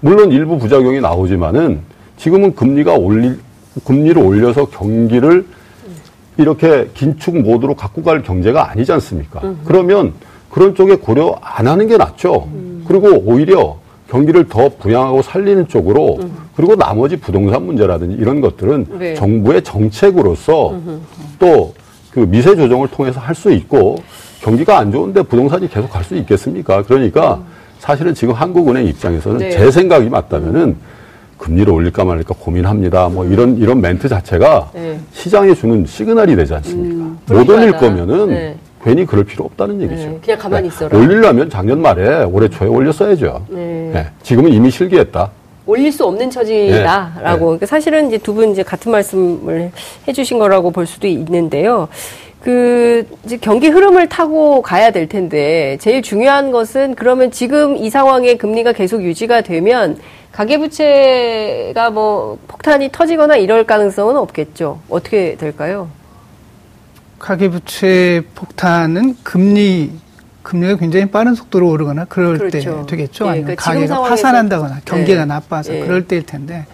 [0.00, 1.80] 물론 일부 부작용이 나오지만은
[2.18, 3.38] 지금은 금리가 올리
[3.84, 5.46] 금리를 올려서 경기를
[6.36, 9.54] 이렇게 긴축 모드로 갖고 갈 경제가 아니지 않습니까?
[9.64, 10.12] 그러면
[10.50, 12.48] 그런 쪽에 고려 안 하는 게 낫죠.
[12.86, 13.78] 그리고 오히려
[14.14, 16.20] 경기를 더 부양하고 살리는 쪽으로
[16.54, 19.14] 그리고 나머지 부동산 문제라든지 이런 것들은 네.
[19.14, 20.78] 정부의 정책으로서
[21.40, 23.96] 또그 미세 조정을 통해서 할 수 있고
[24.40, 26.82] 경기가 안 좋은데 부동산이 계속 갈 수 있겠습니까?
[26.84, 27.40] 그러니까
[27.80, 29.50] 사실은 지금 한국은행 입장에서는 네.
[29.50, 30.76] 제 생각이 맞다면은
[31.36, 33.08] 금리를 올릴까 말까 고민합니다.
[33.08, 35.00] 뭐 이런 이런 멘트 자체가 네.
[35.12, 37.04] 시장에 주는 시그널이 되지 않습니까?
[37.04, 37.72] 음, 못 올릴.
[37.72, 38.56] 거면은 네.
[38.84, 40.08] 괜히 그럴 필요 없다는 얘기죠.
[40.08, 40.96] 네, 그냥 가만히 있어라.
[40.98, 43.46] 올리려면 작년 말에 올해 초에 올렸어야죠.
[43.48, 43.90] 네.
[43.94, 45.30] 네, 지금은 이미 실기했다.
[45.66, 47.38] 올릴 수 없는 처지다라고.
[47.38, 47.38] 네.
[47.38, 49.70] 그러니까 사실은 이제 두 분 이제 같은 말씀을
[50.06, 51.88] 해주신 거라고 볼 수도 있는데요.
[52.42, 58.34] 그 이제 경기 흐름을 타고 가야 될 텐데 제일 중요한 것은 그러면 지금 이 상황에
[58.36, 59.96] 금리가 계속 유지가 되면
[60.32, 64.80] 가계부채가 뭐 폭탄이 터지거나 이럴 가능성은 없겠죠.
[64.90, 65.88] 어떻게 될까요?
[67.24, 69.92] 가계부채 폭탄은 금리
[70.42, 72.84] 금리가 굉장히 빠른 속도로 오르거나 그럴 그렇죠.
[72.84, 73.24] 때 되겠죠.
[73.24, 75.24] 예, 아니면 그러니까 가계가 파산한다거나 경기가 예.
[75.24, 75.80] 나빠서 예.
[75.80, 76.66] 그럴 때일 텐데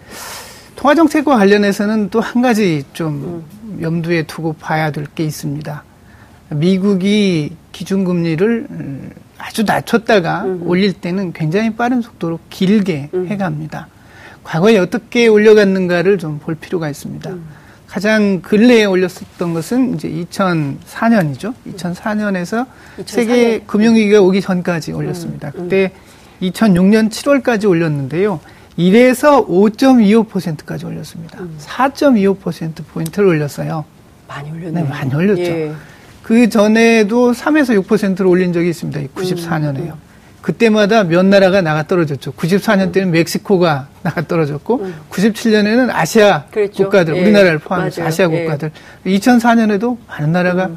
[0.75, 3.79] 통화 정책과 관련해서는 또 한 가지 좀 음.
[3.81, 5.85] 염두에 두고 봐야 될 게 있습니다.
[6.49, 13.29] 미국이 기준금리를 음, 아주 낮췄다가 올릴 때는 굉장히 빠른 속도로 길게 음.
[13.29, 13.87] 해갑니다.
[14.43, 17.31] 과거에 어떻게 올려갔는가를 좀 볼 필요가 있습니다.
[17.31, 17.60] 음.
[17.91, 21.53] 가장 근래에 올렸었던 것은 이제 2004년이죠.
[21.75, 22.65] 2004년에서
[22.99, 23.09] 2004년.
[23.09, 25.51] 세계 금융위기가 오기 전까지 올렸습니다.
[25.51, 25.91] 그때
[26.41, 28.39] 2006년 7월까지 올렸는데요.
[28.79, 31.41] 1에서 5.25%까지 올렸습니다.
[31.59, 33.85] 4.25% 포인트를 올렸어요.
[34.29, 34.85] 많이 올렸네요.
[34.85, 35.43] 네, 많이 올렸죠.
[35.43, 35.73] 예.
[36.23, 39.01] 그 전에도 3에서 6%를 올린 적이 있습니다.
[39.17, 39.95] 94년에요.
[40.43, 42.33] 그때마다 몇 나라가 나가 떨어졌죠.
[42.33, 46.85] 94년 때는 멕시코가 나가 떨어졌고, 97년에는 아시아 그랬죠.
[46.85, 47.21] 국가들, 예.
[47.21, 48.09] 우리나라를 포함해서 맞아요.
[48.09, 48.41] 아시아 예.
[48.41, 48.71] 국가들.
[49.07, 50.71] 2004년에도 많은 나라가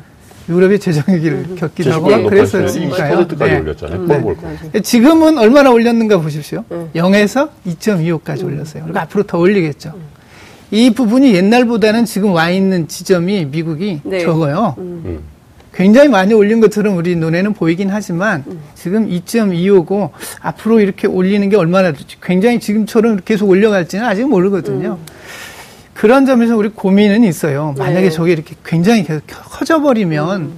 [0.50, 3.20] 유럽의 재정위기를 겪기도 하고 70% 그랬었으니까요.
[3.20, 3.60] 20%까지 네.
[3.60, 4.08] 올렸잖아요.
[4.08, 4.36] 거.
[4.82, 6.66] 지금은 얼마나 올렸는가 보십시오.
[6.72, 6.90] 음.
[6.94, 8.84] 0에서 2.25까지 올렸어요.
[8.84, 9.94] 그리고 앞으로 더 올리겠죠.
[10.72, 14.20] 이 부분이 옛날보다는 지금 와 있는 지점이 미국이 네.
[14.20, 14.76] 적어요.
[14.80, 15.20] 음.
[15.74, 18.62] 굉장히 많이 올린 것처럼 우리 눈에는 보이긴 하지만 음.
[18.76, 20.12] 지금 2.25고
[20.42, 25.00] 앞으로 이렇게 올리는 게 얼마나 될지 굉장히 지금처럼 계속 올려갈지는 아직 모르거든요.
[25.94, 27.74] 그런 점에서 우리 고민은 있어요.
[27.78, 28.10] 만약에 음.
[28.10, 28.10] 네.
[28.10, 30.54] 저게 이렇게 굉장히 계속 커져버리면 음.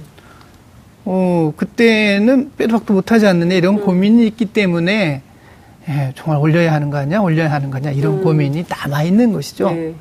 [1.06, 5.22] 어, 그때는 빼도 박도 못하지 않느냐 이런 고민이 있기 때문에
[5.88, 7.20] 예, 정말 올려야 하는 거 아니야?
[7.20, 7.92] 올려야 하는 거냐?
[7.92, 9.70] 이런 고민이 남아 있는 것이죠.
[9.70, 9.94] 네.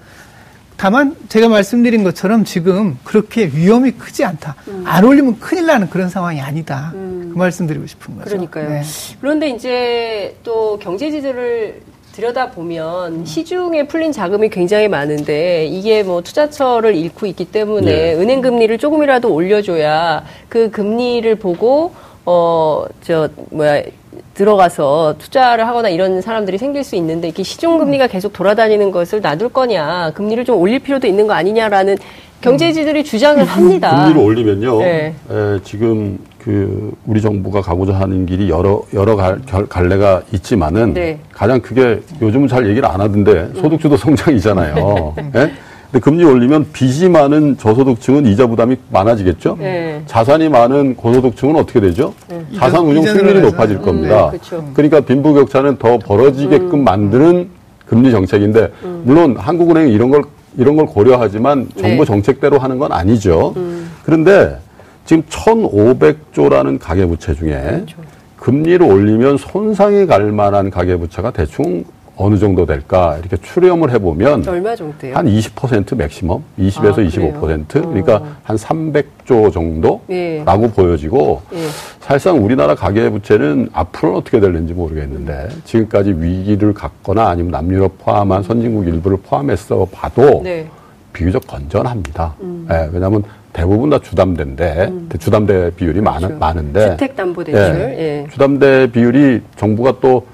[0.77, 4.55] 다만 제가 말씀드린 것처럼 지금 그렇게 위험이 크지 않다.
[4.83, 6.91] 안 올리면 큰일 나는 그런 상황이 아니다.
[6.95, 7.29] 음.
[7.33, 8.29] 그 말씀드리고 싶은 거죠.
[8.29, 8.69] 그러니까요.
[8.69, 8.81] 네.
[9.21, 17.25] 그런데 이제 또 경제지들을 들여다 보면 시중에 풀린 자금이 굉장히 많은데 이게 뭐 투자처를 잃고
[17.25, 18.13] 있기 때문에 네.
[18.15, 21.93] 은행 금리를 조금이라도 올려줘야 그 금리를 보고
[22.25, 23.83] 어 저 뭐야
[24.33, 29.49] 들어가서 투자를 하거나 이런 사람들이 생길 수 있는데 이렇게 시중 금리가 계속 돌아다니는 것을 놔둘
[29.49, 31.97] 거냐 금리를 좀 올릴 필요도 있는 거 아니냐라는
[32.41, 34.03] 경제지들이 주장을 합니다.
[34.05, 34.79] 금리를 올리면요.
[34.79, 35.15] 네.
[35.31, 41.17] 에, 지금 그 우리 정부가 가고자 하는 길이 여러 여러 갈, 결- 갈래가 있지만은 네.
[41.31, 45.15] 가장 크게 요즘은 잘 얘기를 안 하던데 소득주도 성장이잖아요.
[45.35, 45.51] 예?
[45.95, 49.55] 근데 금리 올리면 빚이 많은 저소득층은 이자 부담이 많아지겠죠.
[49.57, 50.01] 네.
[50.07, 52.13] 자산이 많은 고소득층은 어떻게 되죠?
[52.53, 53.39] 자산 운용 수익률이.
[53.39, 54.29] 높아질 음, 겁니다.
[54.29, 54.61] 네, 그쵸.
[54.73, 57.47] 그러니까 빈부격차는 더 벌어지게끔 만드는
[57.85, 58.73] 금리 정책인데
[59.03, 60.23] 물론 한국은행이 이런 걸
[60.57, 62.05] 이런 걸 고려하지만 정부 네.
[62.05, 63.53] 정책대로 하는 건 아니죠.
[64.03, 64.57] 그런데
[65.05, 67.85] 지금 1,500조라는 가계부채 중에
[68.35, 71.85] 금리를 올리면 손상이 갈 만한 가계부채가 대충
[72.17, 75.15] 어느 정도 될까 이렇게 추렴을 해보면 얼마 정도 돼요?
[75.15, 77.09] 한 20% 맥시멈, 20에서 아, 그래요?
[77.41, 80.43] 25%, 그러니까 한 300조 정도라고 예.
[80.75, 81.57] 보여지고 예.
[81.99, 89.17] 사실상 우리나라 가계부채는 앞으로는 어떻게 될는지 모르겠는데 지금까지 위기를 갖거나 아니면 남유럽 포함한 선진국 일부를
[89.17, 90.67] 포함해서 봐도 네.
[91.11, 92.35] 비교적 건전합니다.
[92.71, 96.27] 예, 왜냐하면 대부분 다 주담대인데 주담대 비율이 많, 음.
[96.27, 96.39] 그렇죠.
[96.39, 97.59] 많은데 주택담보대출.
[97.97, 98.27] 예.
[98.31, 100.25] 주담대 비율이 정부가 또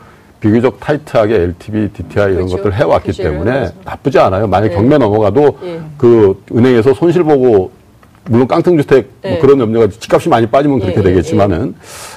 [0.41, 2.57] 비교적 타이트하게 LTV, DTI 이런 그렇죠.
[2.57, 3.73] 것들 해왔기 규제를 때문에 하면서.
[3.85, 4.47] 나쁘지 않아요.
[4.47, 4.75] 만약 예.
[4.75, 5.79] 경매 넘어가도 예.
[5.97, 7.71] 그 은행에서 손실 보고
[8.25, 9.37] 물론 깡통주택 뭐 예.
[9.37, 11.75] 그런 염려가 집값이 많이 빠지면 그렇게 예, 예, 되겠지만은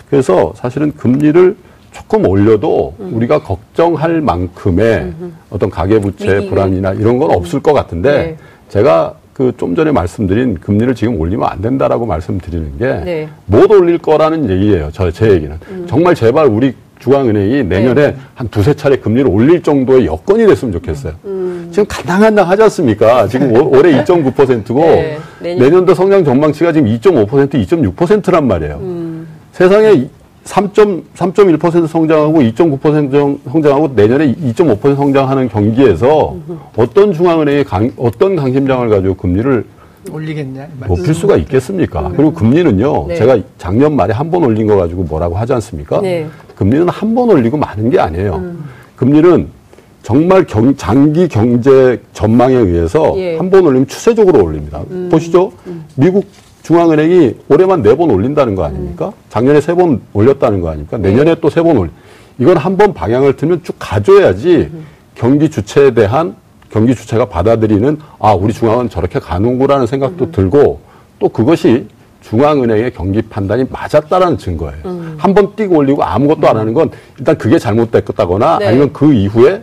[0.09, 1.55] 그래서 사실은 금리를
[1.93, 5.13] 조금 올려도 우리가 걱정할 만큼의
[5.51, 6.37] 어떤 가계부채 음.
[6.37, 8.37] 위기가 불안이나 이런 건 없을 것 같은데 네.
[8.69, 13.29] 제가 그좀 전에 말씀드린 금리를 지금 올리면 안 된다라고 말씀드리는 게 네.
[13.47, 14.91] 못 올릴 거라는 얘기예요.
[14.93, 15.57] 저, 제 얘기는.
[15.87, 18.17] 정말 제발 우리 중앙은행이 내년에 네.
[18.35, 21.13] 한 두세 차례 금리를 올릴 정도의 여건이 됐으면 좋겠어요.
[21.25, 21.69] 음.
[21.71, 23.27] 지금 간당간당 하지 않습니까?
[23.29, 28.79] 지금 올- 올해 2.9%고 네, 내년- 내년 도 성장 전망치가 지금 2.5%, 2.6%란 말이에요.
[28.81, 29.27] 음.
[29.53, 30.09] 세상에
[30.45, 36.37] 3.3.1% 성장하고 2.9% 정- 성장하고 내년에 2.5% 성장하는 경기에서
[36.77, 39.65] 어떤 중앙은행이 강, 어떤 강심장을 가지고 금리를
[40.13, 40.65] 올리겠냐?
[40.65, 41.13] 이 높일 말씀.
[41.15, 42.11] 수가 있겠습니까?
[42.15, 43.15] 그리고 금리는요, 네.
[43.15, 46.03] 제가 작년 말에 한 번 올린 거 가지고 뭐라고 하지 않습니까?
[46.03, 46.27] 네.
[46.57, 48.43] 금리는 한 번 올리고 마는 게 아니에요.
[48.97, 49.49] 금리는
[50.03, 53.37] 정말 경- 장기 경제 전망에 의해서 예.
[53.37, 54.83] 한번 올리면 추세적으로 올립니다.
[55.11, 55.53] 보시죠.
[55.97, 56.27] 미국
[56.63, 59.13] 중앙은행이 올해만 네 번 올린다는 거 아닙니까?
[59.31, 60.97] 작년에 세 번 올렸다는 거 아닙니까?
[60.99, 61.91] 내년에 또세 번 올.
[62.39, 64.71] 이건 한 번 방향을 틀면 쭉 가줘야지
[65.15, 66.35] 경기 주체에 대한
[66.71, 70.81] 경기 주체가 받아들이는 아 우리 중앙은 저렇게 가는구라는 생각도 들고
[71.21, 71.87] 또 그것이
[72.29, 75.17] 중앙은행의 경기 판단이 맞았다라는 증거예요.
[75.19, 78.69] 한번 뛰고 올리고 아무것도 안 하는 건 일단 그게 잘못됐다거나 네.
[78.69, 79.63] 아니면 그 이후에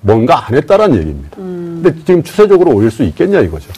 [0.00, 1.36] 뭔가 안 했다라는 얘기입니다.
[1.36, 3.70] 근데 지금 추세적으로 올릴 수 있겠냐 이거죠.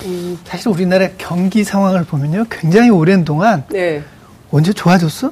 [0.44, 2.46] 사실 우리나라 경기 상황을 보면요.
[2.50, 4.02] 굉장히 오랜 동안 네.
[4.50, 5.30] 언제 좋아졌어?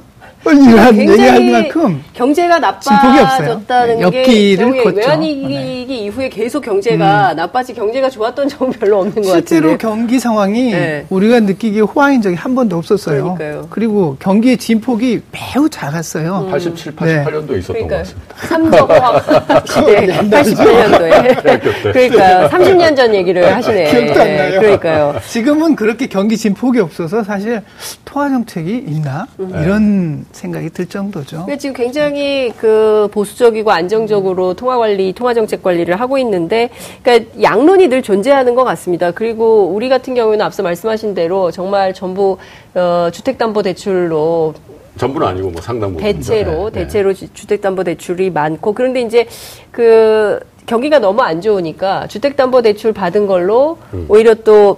[0.51, 2.59] 이런 얘기할 굉장히 만큼 경제가.
[2.59, 4.55] 나빠졌다는 네, 게.
[4.95, 5.95] 외환위기 네.
[6.05, 9.77] 이후에 계속 경제가 나빠지 경제가 좋았던 적은 별로 없는 것 실제로 같은데.
[9.77, 11.05] 경기 상황이 네.
[11.09, 13.35] 우리가 느끼기에 호황인 적이 한 번도 없었어요.
[13.35, 13.69] 그러니까요.
[13.75, 16.47] 리고 경기의 진폭이 매우 작았어요.
[16.49, 17.23] 87, 네.
[17.23, 17.99] 88년도에 있었던 것 그러니까요.
[17.99, 18.35] 같습니다.
[18.37, 21.81] 삼성화학 시대 88년도에.
[21.93, 22.49] 그러니까요.
[22.49, 23.91] 30년 전 얘기를 하시네.
[23.91, 24.59] 기억도 안 나요.
[24.59, 25.15] 그러니까요.
[25.29, 27.61] 지금은 그렇게 경기 진폭이 없어서 사실
[28.05, 31.37] 통화 정책이 있나 이런 생각이 들 정도죠.
[31.45, 36.69] 근데 지금 굉장히 그 보수적이고 안정적으로 통화 관리, 통화 정책 관리를 하고 있는데,
[37.01, 39.11] 그러니까 양론이 늘 존재하는 것 같습니다.
[39.11, 42.37] 그리고 우리 같은 경우에는 앞서 말씀하신 대로 정말 전부
[42.73, 44.53] 어, 주택담보대출로
[44.97, 46.83] 전부는 아니고 뭐 상당 부분 대체로 네, 네.
[46.85, 49.27] 대체로 주- 주택담보대출이 많고 그런데 이제
[49.71, 54.05] 그 경기가 너무 안 좋으니까 주택담보대출 받은 걸로 음.
[54.07, 54.77] 오히려 또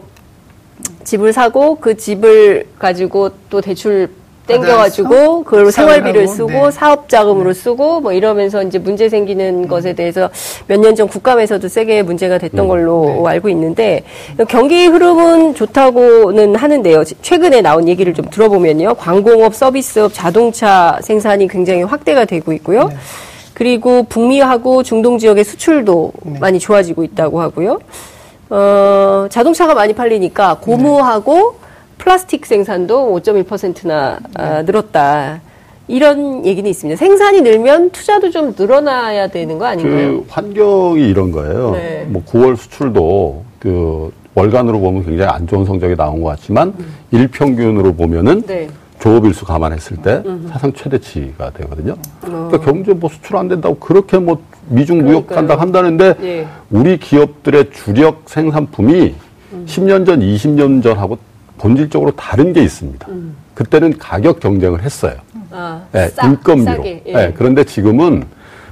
[1.03, 4.09] 집을 사고 그 집을 가지고 또 대출
[4.47, 6.71] 땡겨가지고 그걸로 생활비를 쓰고 네.
[6.71, 9.67] 사업 자금으로 쓰고 뭐 이러면서 이제 문제 생기는 음.
[9.67, 10.29] 것에 대해서
[10.67, 12.67] 몇 년 전 국감에서도 세게 문제가 됐던 음.
[12.67, 13.29] 걸로 네.
[13.29, 14.03] 알고 있는데
[14.47, 17.03] 경기 흐름은 좋다고는 하는데요.
[17.21, 18.95] 최근에 나온 얘기를 좀 들어보면요.
[18.95, 22.87] 광공업, 서비스업, 자동차 생산이 굉장히 확대가 되고 있고요.
[22.87, 22.95] 네.
[23.53, 26.39] 그리고 북미하고 중동 지역의 수출도 네.
[26.39, 27.79] 많이 좋아지고 있다고 하고요.
[28.49, 31.55] 어, 자동차가 많이 팔리니까 고무하고
[31.97, 35.41] 플라스틱 생산도 5.1%나 아, 늘었다.
[35.87, 36.97] 이런 얘기는 있습니다.
[36.97, 40.17] 생산이 늘면 투자도 좀 늘어나야 되는 거 아닌가요?
[40.21, 41.71] 그 환경이 이런 거예요.
[41.71, 42.05] 네.
[42.09, 46.73] 뭐 9월 수출도 그 월간으로 보면 굉장히 안 좋은 성적이 나온 것 같지만
[47.11, 48.67] 일평균으로 보면은 네.
[48.99, 51.95] 조업일수 감안했을 때 사상 최대치가 되거든요.
[52.19, 55.35] 그러니까 경제 뭐 수출 안 된다고 그렇게 뭐 미중 무역.
[55.35, 56.47] 한다 한다는데 예.
[56.69, 59.15] 우리 기업들의 주력 생산품이
[59.65, 61.17] 10년 전, 20년 전하고
[61.57, 63.07] 본질적으로 다른 게 있습니다.
[63.53, 65.15] 그때는 가격 경쟁을 했어요.
[65.51, 66.85] 아, 예, 싸, 인건비로.
[66.85, 67.03] 예.
[67.07, 68.23] 예, 그런데 지금은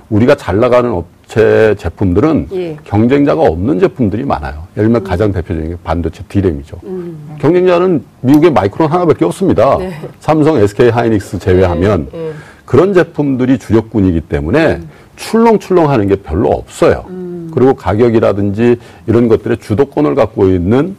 [0.09, 2.77] 우리가 잘 나가는 업체 제품들은 예.
[2.83, 4.67] 경쟁자가 없는 제품들이 많아요.
[4.77, 6.77] 예를 들면 가장 대표적인 게 반도체 디램이죠.
[6.83, 7.35] 음.
[7.39, 9.77] 경쟁자는 미국의 마이크론 하나밖에 없습니다.
[10.19, 12.31] 삼성, SK 하이닉스 제외하면 네, 네.
[12.65, 14.89] 그런 제품들이 주력군이기 때문에 음.
[15.15, 17.05] 출렁출렁 하는 게 별로 없어요.
[17.53, 18.77] 그리고 가격이라든지
[19.07, 20.95] 이런 것들의 주도권을 갖고 있는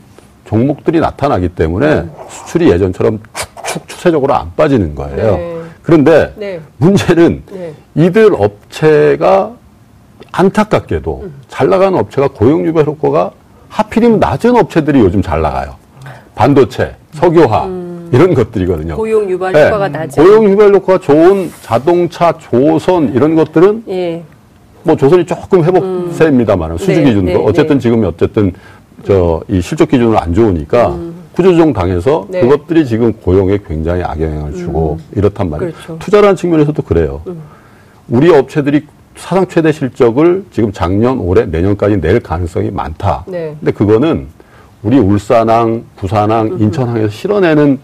[0.46, 2.10] 종목들이 나타나기 때문에 음.
[2.28, 5.36] 수출이 예전처럼 축축 추세적으로 안 빠지는 거예요.
[5.36, 5.56] 네.
[5.82, 6.60] 그런데 네.
[6.78, 7.74] 문제는 네.
[7.94, 9.52] 이들 업체가
[10.32, 13.32] 안타깝게도 잘 나가는 업체가 고용 유발 효과가
[13.68, 15.74] 하필이면 낮은 업체들이 요즘 잘 나가요.
[16.34, 17.64] 반도체, 석유화
[18.12, 18.94] 이런 것들이거든요.
[18.94, 18.96] 음.
[18.96, 19.66] 고용 유발 네.
[19.66, 20.22] 효과가 낮은.
[20.22, 24.22] 고용 유발 효과가 좋은 자동차, 조선 이런 것들은 예.
[24.86, 27.80] 뭐 조선이 조금 회복세입니다만 수주 네, 기준도 네, 어쨌든 네.
[27.80, 28.52] 지금 어쨌든
[29.04, 30.96] 저 이 실적 기준은 안 좋으니까
[31.34, 32.30] 구조조정 당해서 음.
[32.30, 32.40] 네.
[32.40, 35.72] 그것들이 지금 고용에 굉장히 악영향을 주고 이렇단 말이에요.
[35.72, 35.92] 그렇죠.
[35.94, 35.98] 음.
[35.98, 37.20] 투자라는 측면에서도 그래요.
[38.08, 38.86] 우리 업체들이
[39.16, 43.24] 사상 최대 실적을 지금 작년, 올해, 내년까지 낼 가능성이 많다.
[43.26, 43.54] 네.
[43.60, 44.26] 근데 그거는
[44.82, 47.78] 우리 울산항, 부산항, 인천항에서 실어내는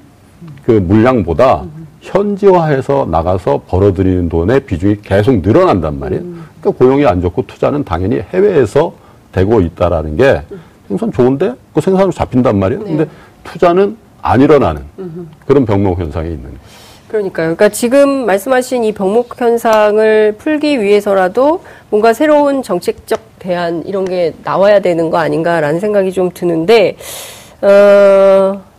[0.65, 1.65] 그 물량보다
[2.01, 6.23] 현지화해서 나가서 벌어들이는 돈의 비중이 계속 늘어난단 말이에요.
[6.61, 8.93] 그러니까 고용이 안 좋고 투자는 당연히 해외에서
[9.33, 10.43] 되고 있다라는 게
[10.93, 12.85] 생산 좋은데 그 생산으로 잡힌단 말이에요.
[12.85, 13.07] 근데
[13.45, 14.83] 투자는 안 일어나는
[15.47, 16.57] 그런 병목 현상이 있는 거죠.
[17.09, 17.55] 그러니까요.
[17.55, 24.81] 그러니까 지금 말씀하신 이 병목 현상을 풀기 위해서라도 뭔가 새로운 정책적 대안 이런 게 나와야
[24.81, 26.97] 되는 거 아닌가라는 생각이 좀 드는데
[27.61, 28.72] 어.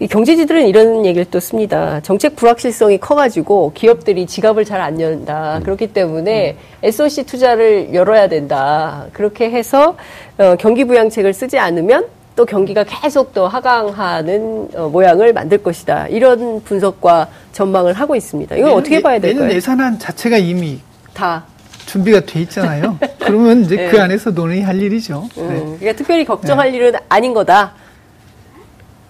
[0.00, 2.00] 이 경제지들은 이런 얘기를 또 씁니다.
[2.02, 5.60] 정책 불확실성이 커가지고 기업들이 지갑을 잘 안 연다.
[5.62, 9.06] 그렇기 때문에 SOC 투자를 열어야 된다.
[9.12, 9.96] 그렇게 해서
[10.36, 16.08] 어, 경기 부양책을 쓰지 않으면 또 경기가 계속 더 하강하는 어, 모양을 만들 것이다.
[16.08, 18.56] 이런 분석과 전망을 하고 있습니다.
[18.56, 19.56] 이건 어떻게 봐야 내년 될까요?
[19.56, 20.80] 예산안 자체가 이미
[21.14, 21.44] 다.
[21.86, 22.98] 준비가 돼 있잖아요.
[23.20, 23.88] 그러면 이제 네.
[23.90, 25.28] 그 안에서 논의할 일이죠.
[25.38, 25.76] 음, 네.
[25.78, 27.72] 그러니까 특별히 걱정할 일은 아닌 거다.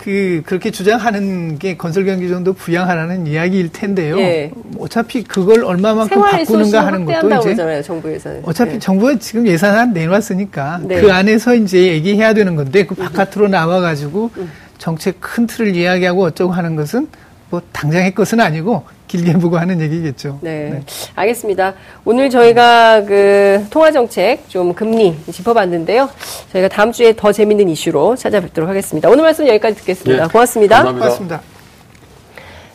[0.04, 4.18] 그 그렇게 주장하는 게 건설 경기 정도 부양하라는 이야기일 텐데요.
[4.18, 4.50] 예.
[4.78, 7.82] 어차피 그걸 얼마만큼 바꾸는가 하는 것도 이제 그러잖아요.
[7.82, 8.42] 정부에서는.
[8.44, 8.78] 어차피 네.
[8.78, 10.96] 정부가 지금 예산안 내놨으니까 네.
[10.96, 11.00] 음.
[11.00, 14.30] 그 안에서 이제 얘기해야 되는 건데 그 바깥으로 나와 가지고
[14.76, 17.08] 정책 큰 틀을 이야기하고 어쩌고 하는 것은
[17.54, 20.38] 뭐 당장의 것은 아니고 길게 보고 하는 얘기겠죠.
[20.42, 20.82] 네.
[21.14, 21.74] 알겠습니다.
[22.04, 26.10] 오늘 저희가 그 통화 정책 좀 금리 짚어봤는데요.
[26.52, 29.08] 저희가 다음 주에 더 재밌는 이슈로 찾아뵙도록 하겠습니다.
[29.08, 30.24] 오늘 말씀 여기까지 듣겠습니다.
[30.24, 30.76] 예, 고맙습니다.
[30.76, 31.06] 감사합니다.
[31.06, 31.42] 고맙습니다.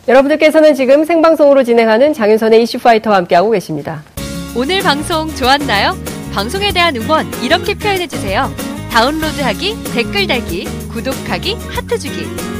[0.08, 4.02] 여러분들께서는 지금 생방송으로 진행하는 장윤선의 이슈파이터와 함께하고 계십니다.
[4.56, 5.94] 오늘 방송 좋았나요?
[6.32, 8.50] 방송에 대한 응원 이렇게 표현해주세요.
[8.90, 12.59] 다운로드하기, 댓글 달기, 구독하기, 하트 주기.